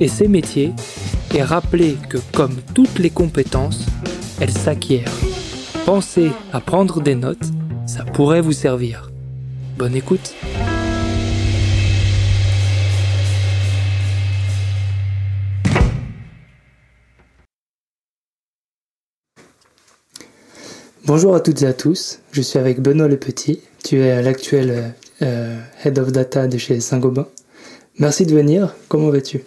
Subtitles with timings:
[0.00, 0.72] et ses métiers
[1.34, 3.86] et rappeler que comme toutes les compétences,
[4.40, 5.12] elles s'acquièrent.
[5.84, 7.38] Pensez à prendre des notes,
[7.86, 9.10] ça pourrait vous servir.
[9.76, 10.34] Bonne écoute.
[21.04, 24.94] Bonjour à toutes et à tous, je suis avec Benoît Le Petit, tu es l'actuel
[25.22, 27.28] euh, Head of Data de chez Saint-Gobain.
[27.98, 29.42] Merci de venir, comment vas-tu?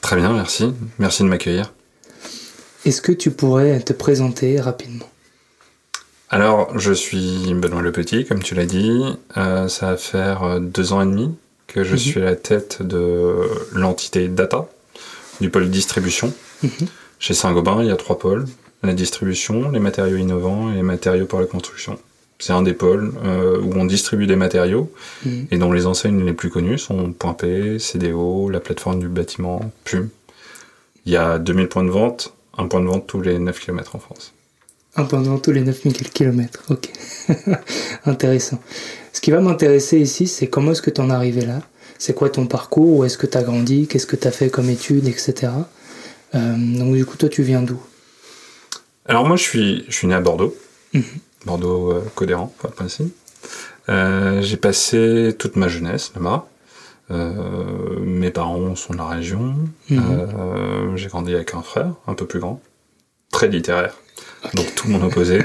[0.00, 0.72] Très bien, merci.
[0.98, 1.72] Merci de m'accueillir.
[2.84, 5.08] Est-ce que tu pourrais te présenter rapidement?
[6.30, 9.02] Alors, je suis Benoît Le Petit, comme tu l'as dit.
[9.36, 11.34] Euh, ça va faire euh, deux ans et demi
[11.66, 11.98] que je mhm.
[11.98, 14.66] suis à la tête de l'entité data,
[15.40, 16.32] du pôle distribution.
[16.62, 16.70] Mhm.
[17.18, 18.46] Chez Saint-Gobain, il y a trois pôles.
[18.82, 21.98] La distribution, les matériaux innovants et les matériaux pour la construction.
[22.40, 24.90] C'est un des pôles euh, où on distribue des matériaux
[25.24, 25.46] mhm.
[25.50, 29.70] et dont les enseignes les plus connues sont Point P, CDO, la plateforme du bâtiment,
[29.84, 30.08] PUM.
[31.04, 33.94] Il y a 2000 points de vente, un point de vente tous les 9 km
[33.94, 34.32] en France.
[34.96, 36.88] Un point de vente tous les 9000 km, ok.
[38.06, 38.58] Intéressant.
[39.12, 41.60] Ce qui va m'intéresser ici, c'est comment est-ce que tu en es arrivé là?
[41.98, 42.98] C'est quoi ton parcours?
[42.98, 43.86] Où est-ce que tu as grandi?
[43.86, 45.52] Qu'est-ce que tu as fait comme études, etc.
[46.34, 47.78] Euh, donc du coup, toi, tu viens d'où?
[49.04, 50.56] Alors moi, je suis, je suis né à Bordeaux.
[50.94, 51.02] Mhm.
[51.44, 53.02] Bordeaux euh, Codéran, pour être
[53.88, 56.46] euh, j'ai passé toute ma jeunesse là-bas.
[57.10, 59.56] Euh, mes parents sont de la région.
[59.88, 60.96] Mhm.
[60.96, 62.60] j'ai grandi avec un frère, un peu plus grand,
[63.32, 63.96] très littéraire,
[64.54, 65.42] donc tout mon opposé.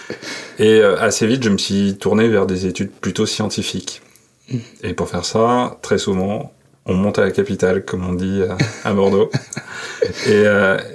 [0.58, 4.02] Et assez vite, je me suis tourné vers des études plutôt scientifiques.
[4.50, 4.60] Mhm.
[4.82, 6.52] Et pour faire ça, très souvent,
[6.88, 8.42] on monte à la capitale, comme on dit
[8.84, 9.30] à, Bordeaux.
[10.26, 10.44] et,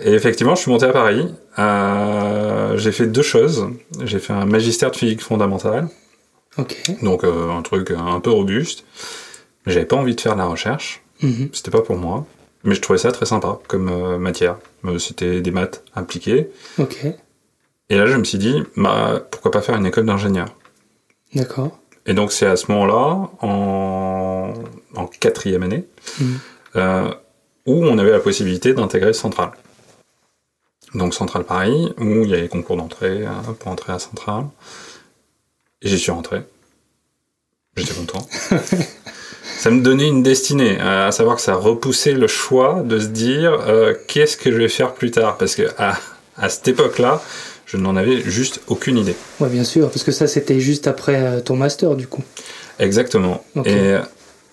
[0.06, 3.68] effectivement, je suis monté à Paris euh, j'ai fait deux choses.
[4.04, 5.88] J'ai fait un magistère de physique fondamentale.
[7.02, 8.86] Donc euh, un truc un peu robuste.
[9.66, 11.02] Mais j'avais pas envie de faire de la recherche.
[11.22, 11.50] Mhm.
[11.54, 12.26] C'était pas pour moi.
[12.64, 14.58] Mais je trouvais ça très sympa comme euh, matière.
[14.98, 16.50] C'était des maths appliquées.
[17.90, 20.48] Et là, je me suis dit, bah, pourquoi pas faire une école d'ingénieur?
[21.36, 21.80] D'accord.
[22.06, 24.54] Et donc, c'est à ce moment-là, en,
[24.96, 25.86] en quatrième année,
[26.20, 27.14] mhm.
[27.66, 29.52] où on avait la possibilité d'intégrer Centrale
[30.94, 34.46] donc Centrale Paris, où il y a les concours d'entrée hein, pour entrer à Centrale.
[35.82, 36.42] Et j'y suis rentré.
[37.76, 38.28] J'étais content.
[39.58, 43.54] ça me donnait une destinée, à savoir que ça repoussait le choix de se dire
[43.68, 45.98] euh, qu'est-ce que je vais faire plus tard, parce que à,
[46.38, 47.22] à cette époque-là,
[47.74, 49.16] je n'en avais juste aucune idée.
[49.40, 52.24] Ouais, bien sûr, parce que ça c'était juste après euh, ton master du coup.
[52.80, 53.44] Exactement.
[53.66, 53.96] Et,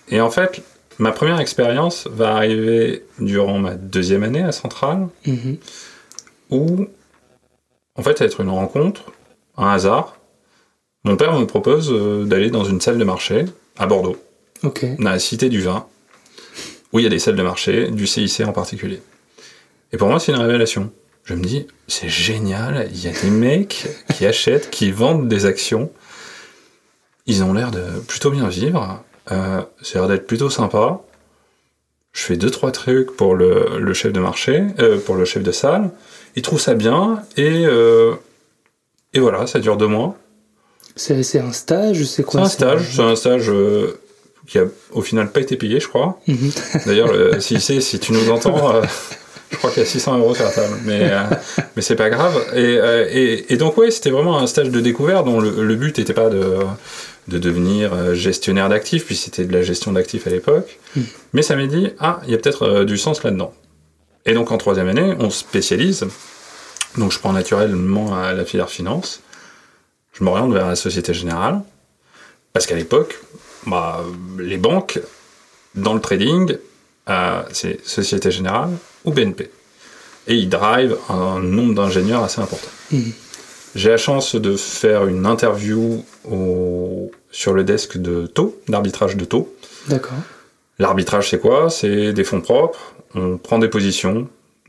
[0.09, 0.61] et, en fait,
[0.99, 5.07] ma première expérience va arriver durant ma deuxième année à Centrale.
[5.25, 5.57] Mm-hmm
[6.51, 6.85] où,
[7.95, 9.11] en fait, ça va être une rencontre,
[9.57, 10.17] un hasard.
[11.03, 13.45] Mon père me propose euh, d'aller dans une salle de marché
[13.77, 14.17] à Bordeaux,
[14.61, 15.87] dans la Cité du Vin,
[16.93, 19.01] où il y a des salles de marché, du CIC en particulier.
[19.91, 20.91] Et pour moi, c'est une révélation.
[21.23, 25.45] Je me dis, c'est génial, il y a des mecs qui achètent, qui vendent des
[25.45, 25.91] actions.
[27.27, 29.03] Ils ont l'air de plutôt bien vivre.
[29.31, 31.01] Euh, ça a l'air d'être plutôt sympa.
[32.13, 35.51] Je fais deux trois trucs pour le, chef de marché, euh, pour le chef de
[35.51, 35.91] salle
[36.35, 38.13] il trouve ça bien et, euh,
[39.13, 40.15] et voilà, ça dure deux mois.
[40.95, 43.99] C'est un stage C'est quoi C'est un stage, c'est un stage euh,
[44.47, 46.19] qui a au final pas été payé, je crois.
[46.27, 46.51] Mhm.
[46.85, 48.81] D'ailleurs, si, si tu nous entends,
[49.51, 51.11] je crois qu'il y a 600 euros sur la table, mais,
[51.75, 52.41] mais c'est pas grave.
[52.55, 52.73] Et,
[53.11, 56.29] et, et donc, ouais, c'était vraiment un stage de découverte dont le, but n'était pas
[56.29, 56.59] de,
[57.27, 60.79] de devenir gestionnaire d'actifs, puis c'était de la gestion d'actifs à l'époque.
[60.95, 61.05] Mhm.
[61.33, 63.53] Mais ça m'a dit, ah, il y a peut-être du sens là-dedans.
[64.25, 66.05] Et donc en troisième année, on spécialise.
[66.97, 69.21] Donc je prends naturellement à la filière finance.
[70.13, 71.61] Je m'oriente vers la Société Générale.
[72.53, 73.19] Parce qu'à l'époque,
[73.65, 74.03] bah,
[74.37, 74.99] les banques,
[75.73, 76.57] dans le trading,
[77.09, 78.71] euh, c'est Société Générale
[79.05, 79.49] ou BNP.
[80.27, 82.67] et il drive un nombre d'ingénieurs assez important.
[82.91, 83.11] Mhm.
[83.73, 89.25] J'ai la chance de faire une interview au- sur le desk de taux, d'arbitrage de
[89.25, 89.53] taux.
[89.87, 90.13] D'accord.
[90.77, 91.69] L'arbitrage, c'est quoi?
[91.69, 94.27] C'est des fonds propres, on prend des positions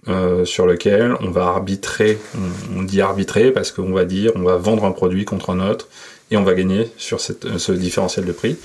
[0.08, 4.43] euh, sur lesquelles on va arbitrer, on, on dit arbitrer parce qu'on va dire on
[4.43, 5.87] va vendre un produit contre un autre
[6.31, 8.56] et on va gagner sur cette- euh, ce différentiel de prix.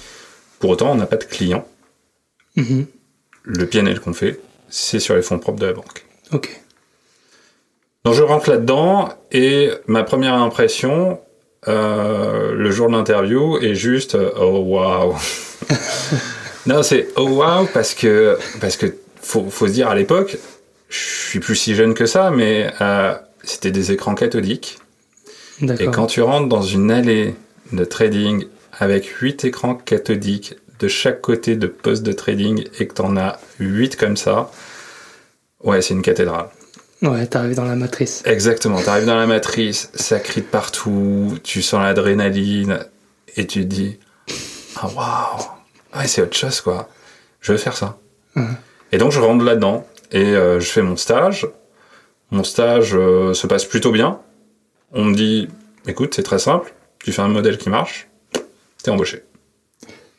[0.60, 1.68] Pour autant, on n'a pas de client.
[2.56, 2.86] Mhm.
[3.44, 6.06] Le PNL qu'on fait, c'est sur les fonds propres de la banque.
[6.32, 6.62] Ok.
[8.06, 11.20] Donc je rentre là-dedans et ma première impression,
[11.68, 15.16] euh, le jour de l'interview, est juste euh, oh waouh.
[16.66, 20.38] non, c'est oh waouh parce que parce que faut, faut se dire à l'époque,
[20.90, 24.78] je suis plus si jeune que ça, mais euh, c'était des écrans cathodiques.
[25.62, 27.36] Et quand tu rentres dans une allée
[27.74, 28.46] de trading
[28.80, 33.40] avec huit écrans cathodiques de chaque côté de poste de trading et que t'en as
[33.60, 34.52] huit comme ça,
[35.64, 36.50] ouais, c'est une cathédrale.
[37.02, 38.24] Ouais, t'arrives dans la matrice.
[38.26, 42.80] Exactement, t'arrives dans la matrice, ça crie de partout, tu sens l'adrénaline
[43.36, 44.00] et tu te dis
[44.78, 45.46] Ah waouh,
[45.96, 46.90] ouais, c'est autre chose quoi,
[47.40, 48.00] je veux faire ça.
[48.92, 51.48] Et donc je rentre là-dedans et euh, je fais mon stage.
[52.32, 54.20] Mon stage euh, se passe plutôt bien.
[54.92, 55.48] On me dit
[55.88, 58.08] Écoute, c'est très simple, tu fais un modèle qui marche,
[58.84, 59.24] t'es embauché.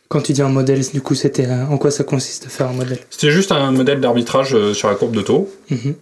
[0.09, 2.73] Quand tu dis un modèle, du coup, c'était en quoi ça consiste de faire un
[2.73, 5.51] modèle C'était juste un modèle d'arbitrage euh, sur la courbe de taux.
[5.71, 5.95] Mhm.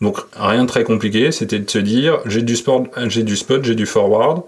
[0.00, 3.64] Donc rien de très compliqué, c'était de se dire j'ai du sport, j'ai du spot,
[3.64, 4.42] j'ai du forward.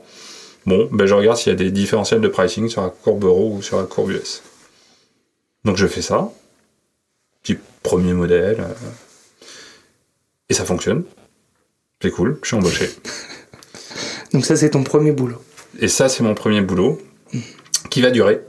[0.67, 3.53] Bon, ben je regarde s'il y a des différentiels de pricing sur la courbe euro
[3.55, 4.43] ou sur la courbe US.
[5.65, 6.31] Donc je fais ça.
[7.45, 8.59] Petit premier modèle.
[8.59, 8.91] euh,
[10.49, 11.05] Et ça fonctionne.
[12.03, 12.91] C'est cool, je suis embauché.
[14.33, 15.41] Donc ça, c'est ton premier boulot.
[15.79, 17.01] Et ça, c'est mon premier boulot
[17.89, 18.41] qui va durer.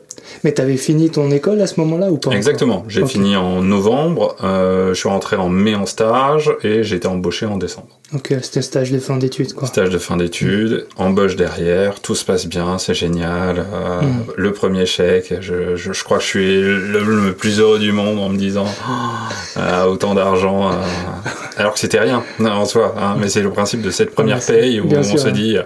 [0.47, 2.85] Mais t'avais fini ton école à ce moment-là ou pas Exactement.
[2.87, 7.05] J'ai fini en novembre, euh, je suis rentré en mai en stage et j'ai été
[7.09, 7.89] embauché en décembre.
[8.15, 9.67] Ok, c'était stage de fin d'études, quoi.
[9.67, 13.65] Stage de fin d'études, embauche derrière, tout se passe bien, c'est génial.
[13.73, 14.23] euh, Mm.
[14.37, 17.91] Le premier chèque, je, je, je crois que je suis le, le plus heureux du
[17.91, 18.91] monde en me disant Oh,
[19.57, 20.75] euh, autant d'argent, euh,
[21.57, 22.95] alors que c'était rien en soi.
[22.97, 25.19] hein, mais c'est le principe de cette première mais c'est- paye où bien on sûr,
[25.19, 25.31] se hein.
[25.31, 25.57] dit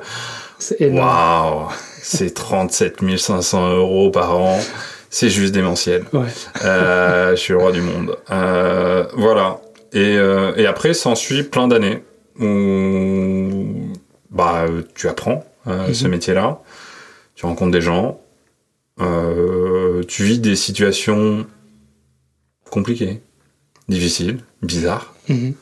[0.81, 1.67] waouh,
[2.01, 4.59] c'est 37 500 euros par an,
[5.09, 6.05] c'est juste démentiel.
[6.13, 6.27] Ouais.
[6.63, 8.17] Euh, je suis le roi du monde.
[8.31, 9.59] Euh, voilà.
[9.93, 12.03] Et, euh, et après, s'ensuit plein d'années
[12.39, 13.91] où
[14.29, 14.65] bah,
[14.95, 15.93] tu apprends Mhm.
[15.93, 16.59] ce métier-là,
[17.35, 18.19] tu rencontres des gens,
[20.07, 21.45] tu vis des situations
[22.71, 23.21] compliquées,
[23.89, 25.53] difficiles, bizarres, Mhm.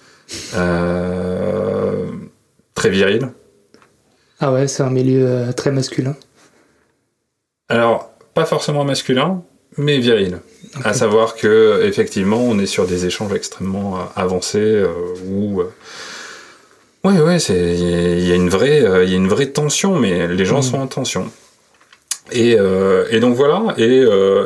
[2.76, 3.30] très viriles.
[4.40, 6.16] Ah ouais, c'est un milieu très masculin.
[7.70, 9.42] Alors, pas forcément masculin,
[9.78, 10.40] mais viril.
[10.84, 14.88] À savoir que effectivement, on est sur des échanges extrêmement euh, avancés euh,
[15.28, 15.72] où euh,
[17.04, 19.96] ouais ouais, c'est il y a une vraie euh, il y a une vraie tension,
[19.96, 20.64] mais les gens Mhm.
[20.64, 21.30] sont en tension.
[22.32, 23.74] Et, euh, et donc voilà.
[23.78, 24.04] Et,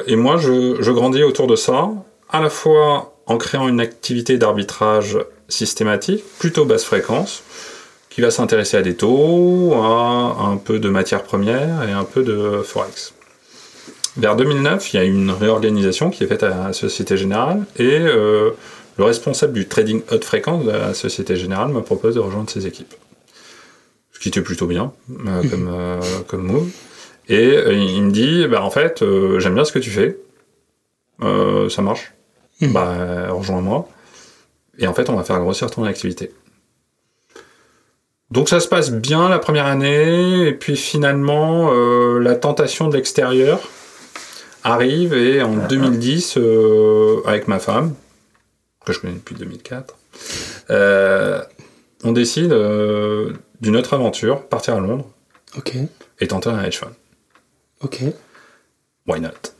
[0.07, 1.89] et moi, je, je grandis autour de ça,
[2.29, 5.17] à la fois en créant une activité d'arbitrage
[5.49, 7.43] systématique, plutôt basse fréquence,
[8.13, 12.23] qui va s'intéresser à des taux, à un peu de matières premières et un peu
[12.23, 13.13] de forex.
[14.17, 17.63] Vers 2009, il y a eu une réorganisation qui est faite à la Société Générale
[17.77, 18.51] et euh,
[18.97, 22.67] le responsable du trading haute fréquence de la Société Générale me propose de rejoindre ses
[22.67, 22.93] équipes.
[24.11, 24.93] Ce qui était plutôt bien
[25.27, 26.69] euh, comme, euh, comme move.
[27.29, 30.17] Et euh, il me dit, bah, en fait, euh, j'aime bien ce que tu fais,
[31.21, 32.11] Euh, ça marche,
[32.61, 32.73] Mhm.
[32.73, 33.87] bah, rejoins-moi.
[34.77, 36.31] Et en fait, on va faire grossir ton activité.
[38.31, 42.95] Donc ça se passe bien la première année, et puis finalement, euh, la tentation de
[42.95, 43.59] l'extérieur
[44.63, 47.93] arrive, et en 2010, euh, avec ma femme,
[48.85, 49.95] que je connais depuis 2004,
[50.71, 51.41] euh,
[52.03, 52.49] on décide
[53.61, 55.05] d'une autre aventure, partir à Londres
[56.19, 56.93] et tenter un hedge fund.
[57.81, 57.99] ok.
[59.05, 59.53] Why not?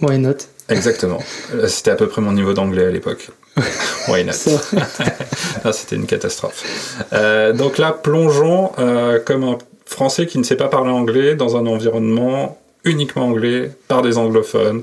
[0.00, 0.36] Why not?
[0.68, 1.20] Exactement.
[1.68, 3.30] C'était à peu près mon niveau d'anglais à l'époque.
[4.08, 4.32] Why not?
[5.72, 7.04] C'était une catastrophe.
[7.12, 11.56] Euh, donc là, plongeons euh, comme un Français qui ne sait pas parler anglais dans
[11.56, 14.82] un environnement uniquement anglais par des anglophones,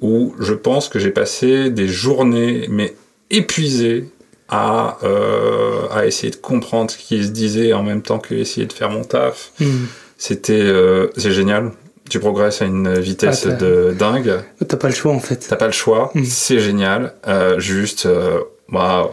[0.00, 2.94] où je pense que j'ai passé des journées, mais
[3.30, 4.08] épuisées,
[4.48, 8.66] à, euh, à essayer de comprendre ce qui se disait en même temps que essayer
[8.66, 9.52] de faire mon taf.
[9.60, 9.84] Hmm.
[10.18, 10.70] C'était
[11.16, 11.70] c'est génial.
[12.10, 14.34] Tu progresses à une vitesse Ah, de dingue.
[14.68, 15.46] T'as pas le choix en fait.
[15.48, 16.10] T'as pas le choix.
[16.14, 16.24] Mm.
[16.26, 17.14] C'est génial.
[17.26, 18.40] Euh, juste, euh,
[18.70, 19.08] waouh.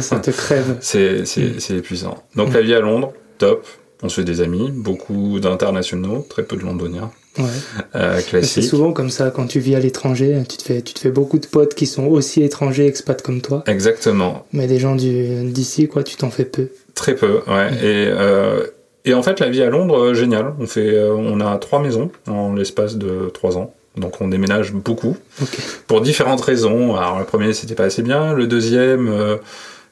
[0.00, 0.76] Ça te crève.
[0.80, 1.58] C'est Mm.
[1.58, 2.16] c'est épuisant.
[2.36, 3.66] Donc la vie à Londres, top.
[4.04, 7.12] On se fait des amis, beaucoup d'internationaux, très peu de londoniens.
[7.38, 7.44] Ouais.
[7.94, 10.98] Euh, C'est souvent comme ça quand tu vis à l'étranger, tu te fais tu te
[10.98, 14.44] fais beaucoup de potes qui sont aussi étrangers expats comme toi, Exactement.
[14.52, 16.68] mais des gens du d'ici quoi, tu t'en fais peu.
[16.94, 17.70] Très peu, ouais.
[17.70, 17.76] Mhm.
[17.78, 18.66] Et, euh,
[19.04, 20.54] et en fait, la vie à Londres, euh, génial.
[20.60, 23.74] On fait, euh, on a trois maisons en l'espace de trois ans.
[23.96, 25.58] Donc on déménage beaucoup Ok.
[25.86, 26.96] pour différentes raisons.
[26.96, 28.32] Alors le premier, c'était pas assez bien.
[28.32, 29.36] Le deuxième, euh,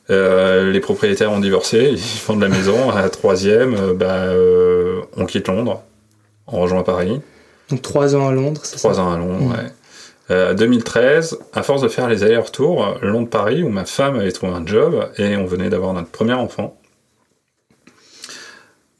[0.09, 2.91] euh, les propriétaires ont divorcé, ils vendent la maison.
[2.95, 5.83] La troisième, euh, bah, euh, on quitte Londres,
[6.47, 7.21] on rejoint Paris.
[7.69, 9.51] Donc trois ans à Londres, c'est ça Trois ans à Londres, Mhm.
[9.53, 9.71] ouais.
[10.31, 14.65] Euh, 2013, à force de faire les allers-retours, Londres-Paris, où ma femme avait trouvé un
[14.65, 16.80] job et on venait d'avoir notre premier enfant,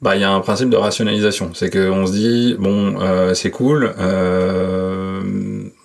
[0.01, 1.51] bah il y a un principe de rationalisation.
[1.53, 5.21] C'est qu'on se dit, bon, euh, c'est cool, euh,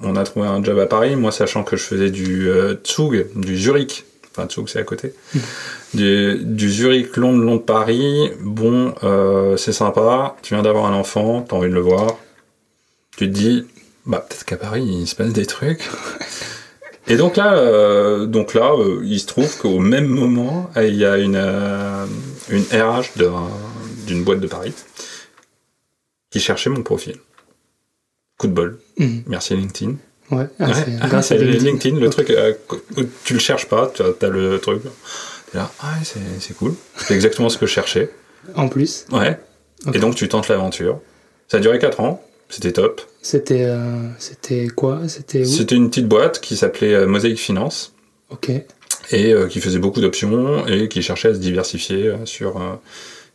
[0.02, 3.26] on a trouvé un job à Paris, moi sachant que je faisais du euh, Zug,
[3.34, 5.12] du Zurich, enfin Zug c'est à côté,
[5.94, 11.42] du, du Zurich, Londres, Londres, Paris, bon, euh, c'est sympa, tu viens d'avoir un enfant,
[11.46, 12.16] t'as envie de le voir,
[13.16, 13.66] tu te dis,
[14.06, 15.88] bah peut-être qu'à Paris il se passe des trucs.
[17.08, 21.04] Et donc là, euh, donc là, euh, il se trouve qu'au même moment, il y
[21.04, 22.04] a une euh,
[22.50, 23.48] une RH d'un-
[24.06, 24.72] d'une boîte de Paris
[26.30, 27.16] qui cherchait mon profil.
[28.38, 28.78] Coup de bol.
[28.98, 29.22] Mhm.
[29.26, 29.94] Merci LinkedIn.
[30.30, 31.64] Ouais, ah, Ouais, ah, grâce c'est à LinkedIn.
[31.70, 32.52] LinkedIn, le truc, euh,
[32.96, 34.82] où tu le cherches pas, tu as, le truc.
[35.52, 36.74] T'es là, ah c'est cool.
[36.96, 38.10] C'est exactement ce que je cherchais.
[38.54, 39.38] En plus, Ouais.
[39.94, 41.00] Et donc tu tentes l'aventure.
[41.48, 43.00] Ça a duré 4 ans, c'était top.
[43.22, 45.02] c'était euh, c'était quoi?
[45.08, 45.42] C'était
[45.76, 47.92] une petite boîte qui s'appelait euh, Mosaic Finance
[48.30, 48.50] Ok.
[48.50, 52.74] et euh, qui faisait beaucoup d'options et qui cherchait à se diversifier euh, sur, euh,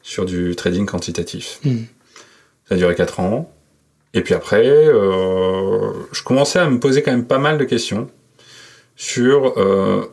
[0.04, 1.60] sur du trading quantitatif.
[1.64, 1.86] Mhm.
[2.68, 3.54] Ça a duré 4 ans.
[4.14, 8.10] Et puis après, euh, je commençais à me poser quand même pas mal de questions
[8.96, 9.58] sur...
[9.58, 10.06] euh,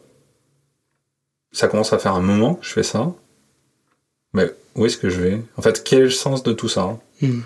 [1.53, 3.13] ça commence à faire un moment que je fais ça.
[4.35, 5.43] Mais où est-ce que je vais?
[5.57, 6.99] En fait, quel est le sens de tout ça?
[7.21, 7.43] Mhm.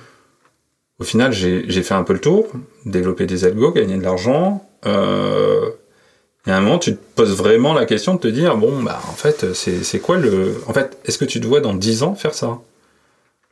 [0.99, 2.47] Au final, j'ai fait un peu le tour,
[2.85, 4.69] développer des algos, gagner de l'argent.
[4.87, 5.71] Euh,
[6.47, 9.01] et à un moment, tu te poses vraiment la question de te dire, bon, bah,
[9.09, 10.61] en fait, c'est c'est quoi le...
[10.67, 12.59] En fait, est-ce que tu te vois dans 10 ans faire ça?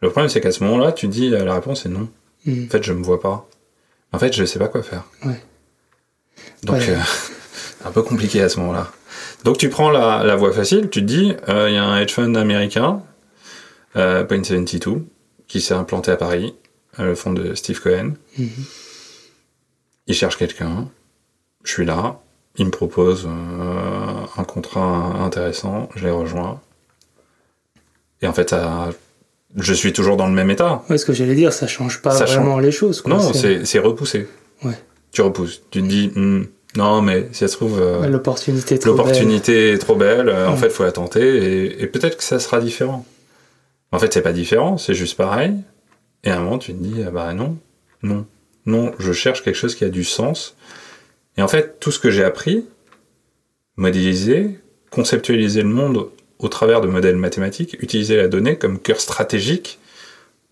[0.02, 2.08] Le problème, c'est qu'à ce moment-là, tu dis, la réponse est non.
[2.46, 2.66] Mhm.
[2.66, 3.46] En fait, je me vois pas.
[4.12, 5.04] En fait, je sais pas quoi faire.
[5.24, 5.40] Ouais.
[6.64, 6.90] Donc, Ouais.
[6.90, 6.98] euh,
[7.84, 8.90] un peu compliqué à ce moment-là.
[9.44, 11.98] Donc, tu prends la, la voie facile, tu te dis, euh, il y a un
[12.00, 13.02] hedge fund américain,
[13.96, 15.02] euh, Point72,
[15.48, 16.54] qui s'est implanté à Paris,
[16.98, 18.14] euh, le fonds de Steve Cohen.
[18.38, 18.48] Mhm.
[20.06, 20.88] Il cherche quelqu'un,
[21.62, 22.18] je suis là,
[22.56, 26.60] il me propose euh, un contrat intéressant, je les rejoins.
[28.22, 28.90] Et en fait, ça-
[29.56, 30.82] je suis toujours dans le même état.
[30.90, 33.00] Ouais, ce que j'allais dire, ça change pas Ça vraiment les choses.
[33.00, 33.14] Quoi.
[33.14, 34.28] Non, c'est repoussé.
[34.64, 34.78] Ouais.
[35.12, 35.62] Tu repousses.
[35.70, 36.44] Tu te dis, Hmm,
[36.76, 38.98] non, mais si ça se trouve, euh, l'opportunité est trop belle.
[38.98, 41.20] l'opportunité est trop belle, euh, en fait, il faut la tenter,
[41.66, 43.04] et, et peut-être que ça sera différent.
[43.92, 45.54] En fait, c'est pas différent, c'est juste pareil.
[46.22, 47.56] Et à un moment, tu te dis, ah bah non,
[48.04, 48.24] non,
[48.66, 50.54] non, je cherche quelque chose qui a du sens.
[51.36, 52.64] Et en fait, tout ce que j'ai appris,
[53.76, 54.58] modéliser,
[54.90, 56.08] conceptualiser le monde
[56.38, 59.78] au travers de modèles mathématiques, utiliser la donnée comme cœur stratégique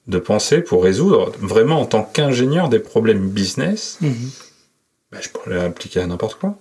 [0.06, 3.99] de pensée pour résoudre vraiment en tant qu'ingénieur des problèmes business,
[5.12, 6.58] bah, je pourrais l'appliquer à n'importe quoi.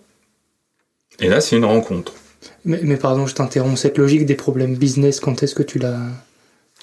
[1.20, 2.14] Et là, c'est une rencontre.
[2.66, 3.80] Mais, mais pardon, je t'interromps.
[3.80, 6.00] Cette logique des problèmes business, quand est-ce que tu l'as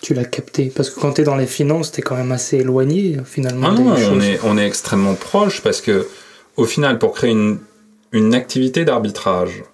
[0.02, 3.16] tu l'as capté Parce que quand t'es dans les finances, t'es quand même assez éloigné
[3.24, 6.06] finalement Ah des non, on est, on est extrêmement proche parce que,
[6.56, 9.64] au final, pour créer une, activité d'arbitrage,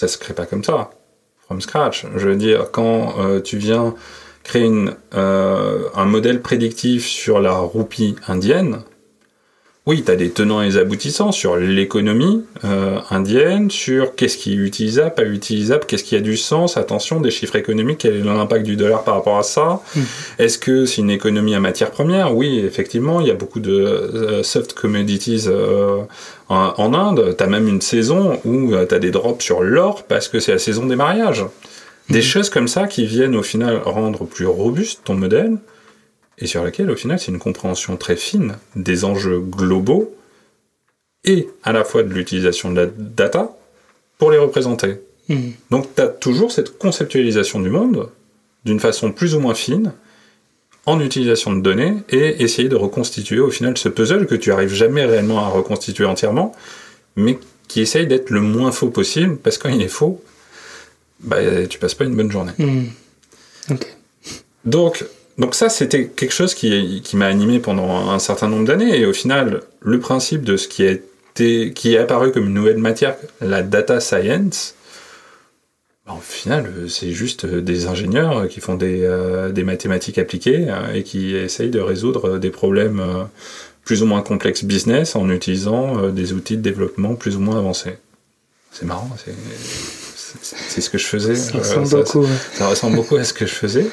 [0.00, 0.90] ça se crée pas comme ça,
[1.38, 2.06] from scratch.
[2.16, 3.94] Je veux dire, quand euh, tu viens
[4.42, 4.70] créer
[5.14, 8.82] euh, un modèle prédictif sur la roupie indienne,
[9.86, 14.52] oui, tu as des tenants et des aboutissants sur l'économie euh, indienne, sur qu'est-ce qui
[14.54, 18.20] est utilisable, pas utilisable, qu'est-ce qui a du sens, attention, des chiffres économiques, quel est
[18.22, 19.80] l'impact du dollar par rapport à ça.
[19.94, 20.02] Mhm.
[20.40, 22.34] Est-ce que c'est une économie à matière première?
[22.34, 25.98] Oui, effectivement, il y a beaucoup de euh, soft commodities euh,
[26.48, 27.34] en, en Inde.
[27.38, 30.52] Tu as même une saison où tu as des drops sur l'or parce que c'est
[30.52, 31.44] la saison des mariages.
[32.10, 32.22] Des Mhm.
[32.24, 35.56] choses comme ça qui viennent au final rendre plus robuste ton modèle
[36.38, 40.14] et sur laquelle au final c'est une compréhension très fine des enjeux globaux
[41.24, 43.56] et à la fois de l'utilisation de la data
[44.18, 45.00] pour les représenter.
[45.28, 45.52] Mhm.
[45.70, 48.08] Donc tu as toujours cette conceptualisation du monde
[48.64, 49.92] d'une façon plus ou moins fine
[50.86, 54.72] en utilisation de données et essayer de reconstituer au final ce puzzle que tu arrives
[54.72, 56.52] jamais réellement à reconstituer entièrement,
[57.16, 60.22] mais qui essaye d'être le moins faux possible parce que quand il est faux,
[61.20, 62.52] bah, tu passes pas une bonne journée.
[63.70, 63.96] Ok.
[64.64, 65.04] Donc,
[65.38, 68.98] donc ça, c'était quelque chose qui, qui m'a animé pendant un certain nombre d'années.
[68.98, 72.54] Et au final, le principe de ce qui a été, qui est apparu comme une
[72.54, 74.74] nouvelle matière, la data science,
[76.06, 79.08] bah, au final, c'est juste des ingénieurs qui font des,
[79.52, 83.02] des mathématiques appliquées et qui essayent de résoudre des problèmes
[83.84, 87.98] plus ou moins complexes business en utilisant des outils de développement plus ou moins avancés.
[88.72, 89.10] C'est marrant,
[90.42, 91.34] c'est ce que je faisais.
[91.34, 93.86] Ça ressemble, beaucoup, ça ressemble beaucoup à ce que je faisais.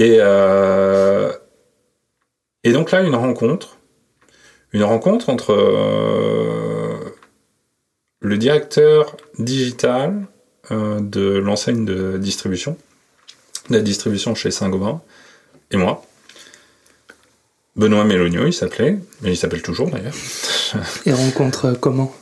[0.00, 1.30] Et, euh,
[2.64, 3.76] et donc là, une rencontre,
[4.72, 6.96] une rencontre entre euh,
[8.20, 10.26] le directeur digital
[10.70, 12.78] euh, de l'enseigne de distribution,
[13.68, 15.02] de la distribution chez Saint-Gobain,
[15.70, 16.02] et moi.
[17.76, 20.14] Benoît Mélonio, il s'appelait, mais il s'appelle toujours d'ailleurs.
[21.06, 22.12] Et rencontre comment?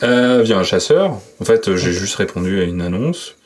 [0.00, 1.20] Via un chasseur.
[1.40, 3.36] En fait, j'ai juste répondu à une annonce,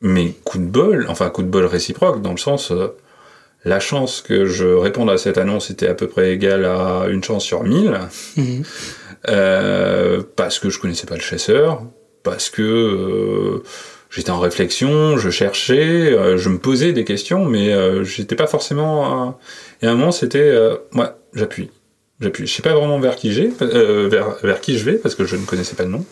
[0.00, 2.72] mais coup de bol, enfin coup de bol réciproque, dans le sens,
[3.64, 7.22] la chance que je réponde à cette annonce était à peu près égale à une
[7.22, 7.98] chance sur mille,
[8.36, 8.62] mhm.
[9.28, 11.82] euh, parce que je connaissais pas le chasseur,
[12.22, 13.62] parce que euh,
[14.10, 17.74] j'étais en réflexion, je cherchais, euh, je me posais des questions, mais
[18.04, 19.38] j'étais pas forcément.
[19.82, 20.56] Et à un moment, c'était,
[20.94, 21.70] ouais, j'appuie,
[22.20, 22.46] j'appuie.
[22.46, 25.36] Je sais pas vraiment vers qui j'ai, vers, vers qui je vais, parce que je
[25.36, 26.04] ne connaissais pas le nom.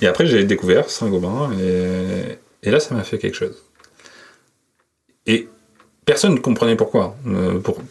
[0.00, 3.64] Et après, j'ai découvert Saint-Gobain, et, et là, ça m'a fait quelque chose.
[5.26, 5.48] Et
[6.08, 7.16] Personne ne comprenait pourquoi.
[7.26, 7.82] Euh, pour...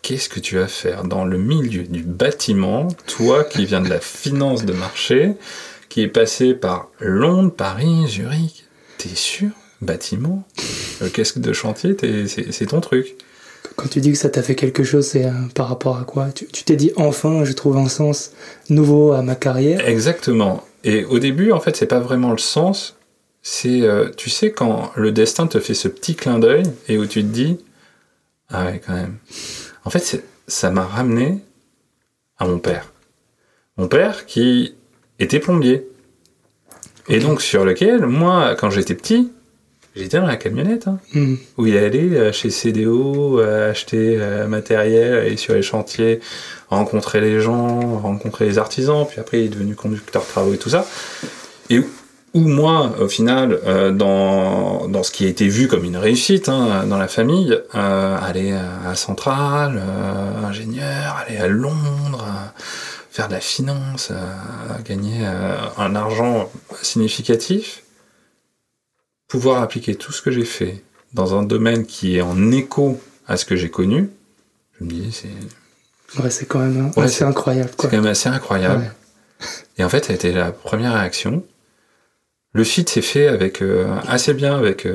[0.00, 3.98] Qu'est-ce que tu vas faire dans le milieu du bâtiment, toi qui viens de la
[3.98, 5.32] finance de marché,
[5.88, 8.64] qui est passé par Londres, Paris, Zurich
[8.98, 9.48] T'es sûr?
[9.80, 10.46] Bâtiment?
[11.02, 11.96] Euh, Qu'est-ce que de chantier?
[12.28, 13.16] C'est ton truc.
[13.74, 16.28] Quand tu dis que ça t'a fait quelque chose, c'est euh, par rapport à quoi?
[16.30, 18.30] Tu t'es dit enfin, je trouve un sens
[18.70, 20.62] nouveau à ma carrière Exactement.
[20.84, 22.95] Et au début, en fait, c'est pas vraiment le sens,
[23.48, 27.06] c'est, euh, tu sais, quand le destin te fait ce petit clin d'œil et où
[27.06, 27.58] tu te dis,
[28.48, 29.18] ah ouais, quand même.
[29.84, 31.38] En fait, ça m'a ramené
[32.38, 32.92] à mon père.
[33.76, 34.74] Mon père qui
[35.20, 35.86] était plombier.
[37.08, 39.30] Et donc, sur lequel, moi, quand j'étais petit,
[39.94, 41.36] j'étais dans la camionnette, hein, hmm.
[41.56, 46.18] où il allait euh, chez CDO, euh, acheter matériel, aller sur les chantiers,
[46.68, 50.58] rencontrer les gens, rencontrer les artisans, puis après il est devenu conducteur de travaux et
[50.58, 50.84] tout ça.
[51.70, 51.80] Et
[52.34, 56.48] ou moi, au final, euh, dans, dans ce qui a été vu comme une réussite
[56.48, 62.26] hein, dans la famille, euh, aller à Centrale, euh, ingénieur, aller à Londres,
[63.10, 64.12] faire de la finance,
[64.84, 65.24] gagner
[65.78, 66.50] un argent
[66.82, 67.82] significatif,
[69.26, 70.84] pouvoir appliquer tout ce que j'ai fait
[71.14, 74.10] dans un domaine qui est en écho à ce que j'ai connu,
[74.78, 76.20] je me dis, c'est...
[76.20, 77.70] Ouais, c'est quand même assez incroyable.
[77.70, 78.92] C'est quand même assez incroyable.
[79.78, 81.42] Et en fait, ça a été la première réaction
[82.56, 84.94] le fit s'est fait avec euh, assez bien avec euh,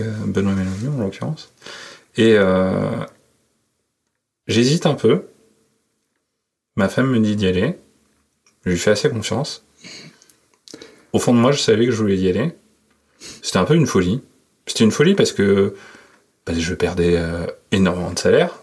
[0.00, 1.52] euh, Benoît Mélanie en l'occurrence.
[2.16, 2.36] Et
[4.46, 5.24] j'hésite un peu.
[6.76, 7.76] Ma femme me dit d'y aller.
[8.64, 9.64] Je lui fais assez confiance.
[11.12, 12.52] Au fond de moi, je savais que je voulais y aller.
[13.42, 14.22] C'était un peu une folie.
[14.66, 15.74] C'était une folie parce que
[16.46, 17.20] bah, je perdais
[17.72, 18.54] énormément de salaire.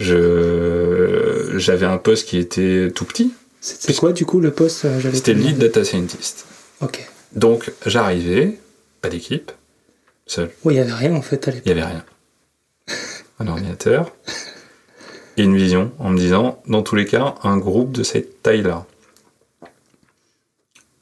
[0.00, 5.34] j'avais un poste qui était tout petit c'était quoi du coup le poste euh, C'était
[5.34, 6.46] lead data scientist.
[6.80, 7.06] Ok.
[7.32, 8.58] Donc j'arrivais,
[9.00, 9.52] pas d'équipe,
[10.26, 10.50] seul.
[10.64, 11.66] Oui, il n'y avait rien en fait à l'époque.
[11.66, 12.04] Il n'y avait rien.
[13.38, 14.12] Un ordinateur
[15.36, 18.86] et une vision en me disant, dans tous les cas, un groupe de cette taille-là.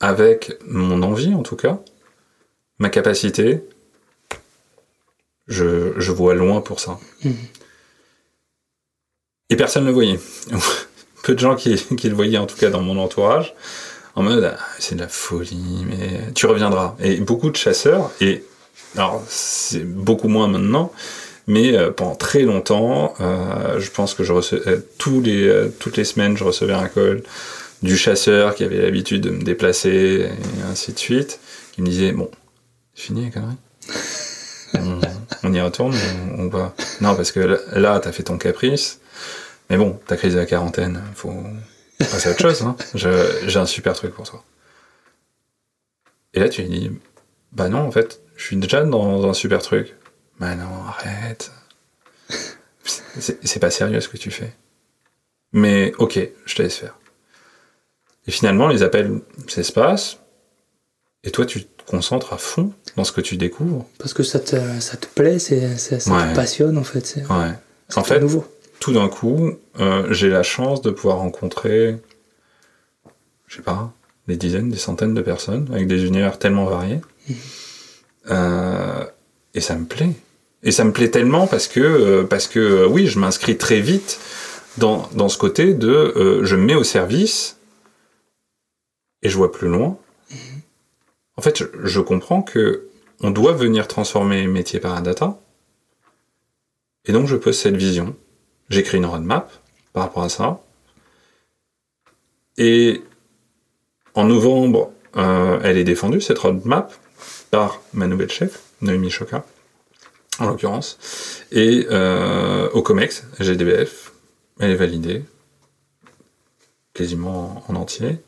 [0.00, 1.80] Avec mon envie en tout cas,
[2.78, 3.62] ma capacité,
[5.46, 6.98] je, je vois loin pour ça.
[7.22, 7.36] Mhm.
[9.50, 10.18] Et personne ne le voyait
[11.24, 13.54] peu de gens qui, qui, le voyaient en tout cas dans mon entourage,
[14.14, 16.94] en mode ah, c'est de la folie, mais tu reviendras.
[17.00, 18.44] Et beaucoup de chasseurs, et
[18.96, 20.92] alors c'est beaucoup moins maintenant,
[21.48, 25.96] mais euh, pendant très longtemps, euh, je pense que je recevais euh, tous les, toutes
[25.96, 27.22] les semaines, je recevais un call
[27.82, 31.40] du chasseur qui avait l'habitude de me déplacer et ainsi de suite,
[31.72, 32.30] qui me disait bon,
[32.94, 33.42] fini quand
[34.74, 35.00] même.
[35.42, 35.94] on, y retourne,
[36.38, 36.74] on, on va.
[37.00, 39.00] Non, parce que là, là t'as fait ton caprice
[39.70, 41.34] mais bon, ta crise de la quarantaine, faut
[41.98, 42.62] passer à autre chose.
[42.62, 42.76] Hein.
[42.94, 44.44] J'ai un super truc pour toi.
[46.34, 46.90] Et là, tu lui dis,
[47.52, 49.94] bah non, en fait, je suis déjà dans un super truc.
[50.38, 51.52] Bah non, arrête.
[52.84, 54.52] C'est pas sérieux ce que tu fais.
[55.52, 56.98] Mais ok, je te laisse faire.
[58.26, 60.18] Et finalement, les appels s'espacent.
[61.22, 63.86] Et toi, tu te concentres à fond dans ce que tu découvres.
[63.98, 67.16] Parce que ça te, ça te plaît, ça te passionne en fait.
[67.30, 67.52] Ouais.
[67.96, 68.46] En fait, nouveau
[68.84, 71.96] tout d'un coup, euh, j'ai la chance de pouvoir rencontrer,
[73.46, 73.94] je sais pas,
[74.28, 77.00] des dizaines, des centaines de personnes avec des univers tellement variés.
[77.26, 77.36] Mhm.
[78.30, 79.04] Euh,
[79.54, 80.10] et ça me plaît.
[80.64, 84.20] Et ça me plaît tellement parce que, euh, parce que oui, je m'inscris très vite
[84.76, 87.56] dans, dans ce côté de je me mets au service
[89.22, 89.96] et je vois plus loin.
[91.38, 92.88] en fait, je, je comprends que
[93.22, 95.40] on doit venir transformer métier par la data.
[97.06, 98.14] Et donc, je pose cette vision.
[98.70, 99.52] J'écris une roadmap
[99.92, 100.60] par rapport à ça.
[102.56, 103.02] Et
[104.14, 106.92] en novembre, euh, elle est défendue, cette roadmap,
[107.50, 109.44] par ma nouvelle chef, Noémie Choka,
[110.38, 111.44] en l'occurrence.
[111.52, 114.12] Et euh, au COMEX, GDBF,
[114.60, 115.24] elle est validée,
[116.92, 118.20] quasiment en entier.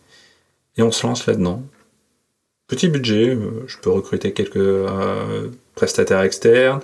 [0.76, 1.62] Et on se lance là-dedans.
[2.66, 4.88] Petit budget, euh, je peux recruter quelques
[5.74, 6.80] prestataires externes,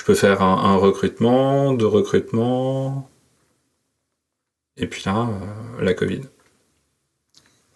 [0.00, 3.06] je peux faire un, un, recrutement, deux recrutements.
[4.78, 6.22] Et puis là, euh, la Covid.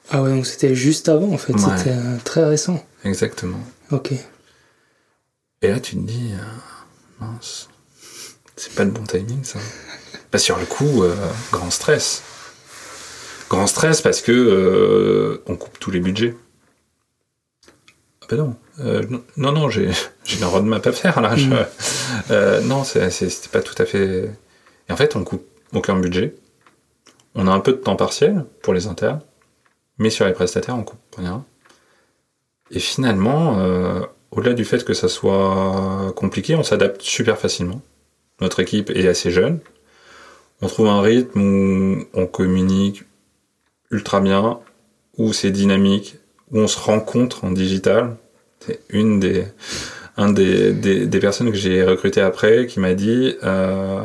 [0.08, 1.58] Ah ouais, donc c'était juste avant en fait, Ouais.
[1.76, 2.82] c'était euh, très récent.
[3.04, 3.60] Exactement.
[3.90, 4.12] Ok.
[5.60, 7.68] Et là, tu te dis, euh, mince,
[8.56, 9.58] c'est pas le bon timing ça.
[10.32, 11.02] Bah, sur le coup,
[11.52, 12.22] grand stress.
[13.50, 16.34] Grand stress parce que on coupe tous les budgets.
[18.24, 19.02] Ah bah non, Euh,
[19.37, 19.90] non, non, j'ai
[20.38, 21.37] une roadmap à faire là.
[21.37, 21.66] je- Mm.
[22.30, 24.30] euh, non, c'était pas tout à fait.
[24.88, 26.34] Et en fait, on coupe aucun budget.
[27.34, 29.20] On a un peu de temps partiel pour les internes,
[29.98, 31.44] mais sur les prestataires, on coupe rien.
[32.70, 37.82] Et finalement, euh, au-delà du fait que ça soit compliqué, on s'adapte super facilement.
[38.40, 39.58] Notre équipe est assez jeune.
[40.62, 43.02] On trouve un rythme où on communique
[43.90, 44.60] ultra bien,
[45.18, 46.16] où c'est dynamique,
[46.54, 48.16] où on se rencontre en digital.
[48.60, 49.44] C'est une des,
[50.16, 54.00] un des, des, des personnes que j'ai recrutées après qui m'a dit, euh,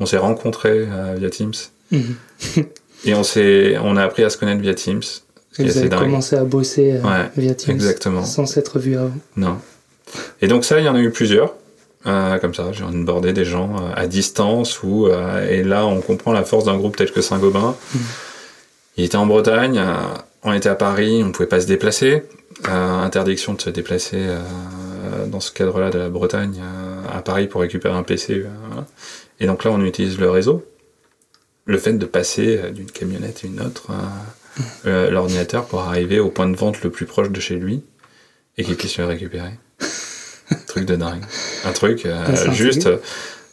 [0.00, 1.52] on s'est rencontrés euh, via Teams
[1.92, 2.16] Mhm.
[3.04, 5.02] et on s'est, on a appris à se connaître via Teams.
[5.58, 8.24] Et vous avez commencé à bosser euh, Ouais, via Teams exactement.
[8.24, 9.12] sans s'être vu avant.
[9.36, 9.58] Non.
[10.40, 11.54] Et donc ça, il y en a eu plusieurs.
[12.06, 15.06] Euh, comme ça, j'ai onboardé des gens euh, à distance ou
[15.48, 17.76] et là on comprend la force d'un groupe tel que Saint-Gobain.
[17.94, 18.00] Mhm.
[18.96, 19.80] Il était en Bretagne,
[20.42, 22.22] on était à Paris, on pouvait pas se déplacer.
[22.68, 27.46] Euh, interdiction de se déplacer euh, dans ce cadre-là de la Bretagne euh, à Paris
[27.46, 28.34] pour récupérer un PC.
[28.34, 28.86] euh, voilà.
[29.40, 30.64] Et donc là, on utilise le réseau.
[31.64, 33.92] Le fait de passer d'une camionnette à une autre,
[34.84, 37.84] l'ordinateur pour arriver au point de vente le plus proche de chez lui
[38.58, 39.52] et qu'il puisse le récupérer.
[40.66, 41.22] truc de dingue.
[41.64, 42.88] Un truc euh, Ah, juste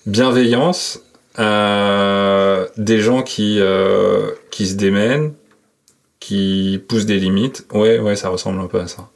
[0.06, 1.02] bienveillance,
[1.38, 5.34] euh, des gens qui euh, qui se démènent,
[6.20, 7.66] qui poussent des limites.
[7.74, 9.10] Ouais, ouais, ça ressemble un peu à ça.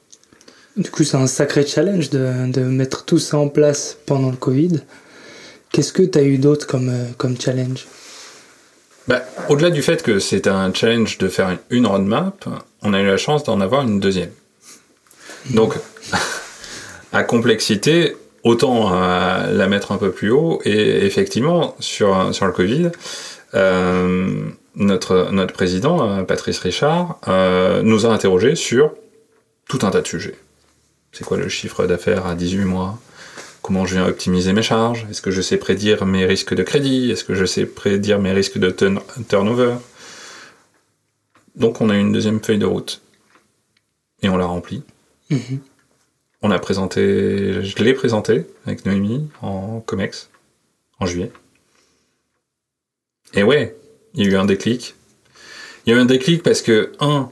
[0.76, 4.38] Du coup, c'est un sacré challenge de, de mettre tout ça en place pendant le
[4.38, 4.82] Covid.
[5.72, 7.86] Qu'est-ce que tu as eu d'autre comme, euh, comme challenge?
[9.08, 12.46] Bah, au-delà du fait que c'était un challenge de faire une, une roadmap,
[12.82, 14.32] on a eu la chance d'en avoir une deuxième.
[15.52, 15.76] Donc,
[17.14, 20.62] à complexité, autant euh, la mettre un peu plus haut.
[20.66, 22.90] Et effectivement, sur, sur le Covid,
[23.54, 28.94] euh, notre, notre président, euh, Patrice Richard, euh, nous a interrogés sur
[29.68, 30.36] tout un tas de sujets.
[31.12, 32.98] C'est quoi le chiffre d'affaires à 18 mois?
[33.62, 35.06] Comment je viens optimiser mes charges?
[35.10, 37.12] Est-ce que je sais prédire mes risques de crédit?
[37.12, 39.76] Est-ce que je sais prédire mes risques de turn- turnover?
[41.56, 43.02] Donc on a une deuxième feuille de route.
[44.22, 44.84] Et on l'a remplie.
[45.30, 45.60] Mhm.
[46.42, 50.30] On a présenté, je l'ai présenté avec Noémie en COMEX
[51.00, 51.32] en juillet.
[53.34, 53.78] Et ouais,
[54.14, 54.96] il y a eu un déclic.
[55.86, 57.30] Il y a eu un déclic parce que, un,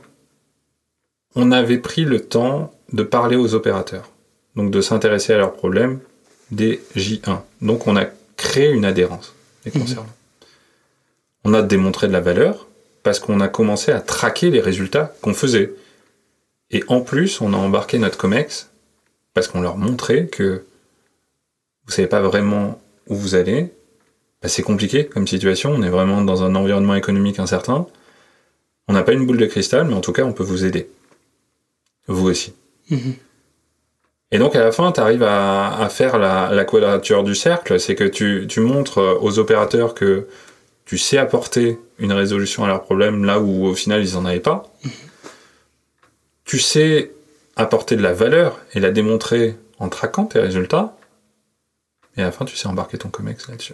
[1.36, 4.10] on avait pris le temps de parler aux opérateurs,
[4.56, 6.00] donc de s'intéresser à leurs problèmes
[6.52, 7.42] des J1.
[7.62, 9.34] Donc on a créé une adhérence
[9.66, 10.06] les Mhm.
[11.44, 12.68] On a démontré de la valeur
[13.04, 15.74] parce qu'on a commencé à traquer les résultats qu'on faisait.
[16.70, 18.70] Et en plus, on a embarqué notre COMEX
[19.34, 20.64] parce qu'on leur montrait que
[21.86, 23.72] vous savez pas vraiment où vous allez.
[24.42, 25.72] Bah, c'est compliqué comme situation.
[25.72, 27.88] On est vraiment dans un environnement économique incertain.
[28.88, 30.90] On n'a pas une boule de cristal, mais en tout cas, on peut vous aider.
[32.08, 32.54] Vous aussi.
[32.90, 33.14] Mhm.
[34.34, 37.80] Et donc, à la fin, tu arrives à, à faire la, la quadrature du cercle.
[37.80, 40.28] C'est que tu, tu montres aux opérateurs que
[40.86, 44.40] tu sais apporter une résolution à leurs problèmes là où au final ils en avaient
[44.40, 44.72] pas.
[46.44, 47.12] Tu sais
[47.56, 50.98] apporter de la valeur et la démontrer en traquant tes résultats.
[52.18, 53.74] Et à la fin, tu sais embarquer ton COMEX là-dessus.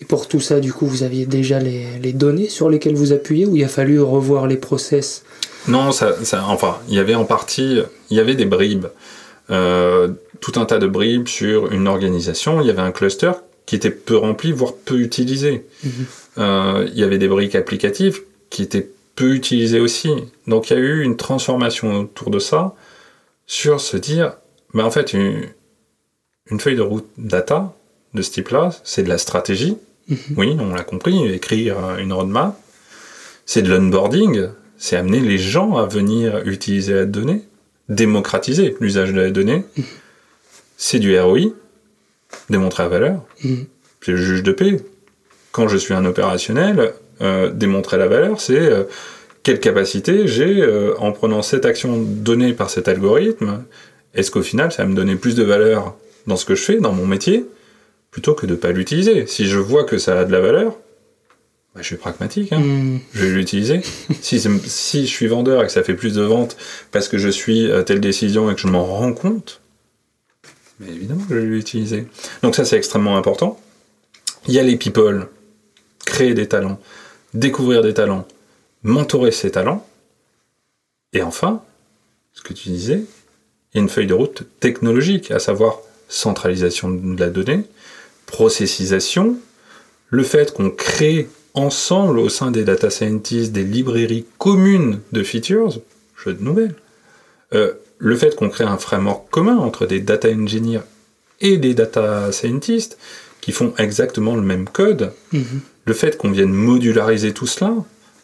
[0.00, 3.12] Et pour tout ça, du coup, vous aviez déjà les, les données sur lesquelles vous
[3.12, 5.24] appuyez ou il a fallu revoir les process?
[5.66, 7.80] Non, ça, ça, enfin, il y avait en partie,
[8.10, 8.86] il y avait des bribes,
[9.50, 10.08] euh,
[10.40, 12.60] tout un tas de bribes sur une organisation.
[12.60, 13.32] Il y avait un cluster
[13.66, 15.66] qui était peu rempli, voire peu utilisé.
[15.82, 15.90] Mhm.
[16.38, 20.10] Euh, il y avait des briques applicatives qui étaient peu utilisées aussi.
[20.46, 22.74] Donc il y a eu une transformation autour de ça
[23.46, 24.34] sur se dire,
[24.74, 25.42] bah en fait, une,
[26.50, 27.74] une feuille de route data
[28.14, 29.76] de ce type-là, c'est de la stratégie.
[30.08, 30.18] Mhm.
[30.36, 32.58] Oui, on l'a compris, écrire une roadmap,
[33.46, 37.48] c'est de l'onboarding, c'est amener les gens à venir utiliser la donnée
[37.88, 39.64] démocratiser l'usage de la donnée.
[40.76, 41.52] C'est du ROI,
[42.50, 43.24] démontrer la valeur.
[44.00, 44.76] C'est le juge de paix.
[45.52, 48.84] Quand je suis un opérationnel, euh, démontrer la valeur, c'est euh,
[49.42, 53.64] quelle capacité j'ai euh, en prenant cette action donnée par cet algorithme.
[54.14, 56.76] Est-ce qu'au final, ça va me donner plus de valeur dans ce que je fais,
[56.76, 57.46] dans mon métier,
[58.10, 60.76] plutôt que de pas l'utiliser Si je vois que ça a de la valeur,
[61.74, 62.60] bah, je suis pragmatique, hein.
[62.60, 63.00] Mm.
[63.12, 63.82] je vais l'utiliser.
[64.20, 66.56] si, je suis vendeur et que ça fait plus de ventes
[66.90, 69.60] parce que je suis à telle décision et que je m'en rends compte,
[70.80, 72.06] mais évidemment que je vais l'utiliser.
[72.42, 73.60] Donc ça, c'est extrêmement important.
[74.46, 75.28] Il y a les people,
[76.06, 76.80] créer des talents,
[77.34, 78.26] découvrir des talents,
[78.82, 79.86] mentorer ces talents.
[81.12, 81.62] Et enfin,
[82.32, 83.02] ce que tu disais,
[83.72, 87.64] il y a une feuille de route technologique, à savoir centralisation de la donnée,
[88.28, 89.36] processisation,
[90.10, 95.80] le fait qu'on crée ensemble au sein des data scientists des librairies communes de features,
[96.24, 96.74] jeu de nouvelles,
[97.54, 100.82] euh, le fait qu'on crée un framework commun entre des data engineers
[101.40, 102.96] et des data scientists
[103.40, 105.60] qui font exactement le même code, Mhm.
[105.86, 107.72] le fait qu'on vienne modulariser tout cela,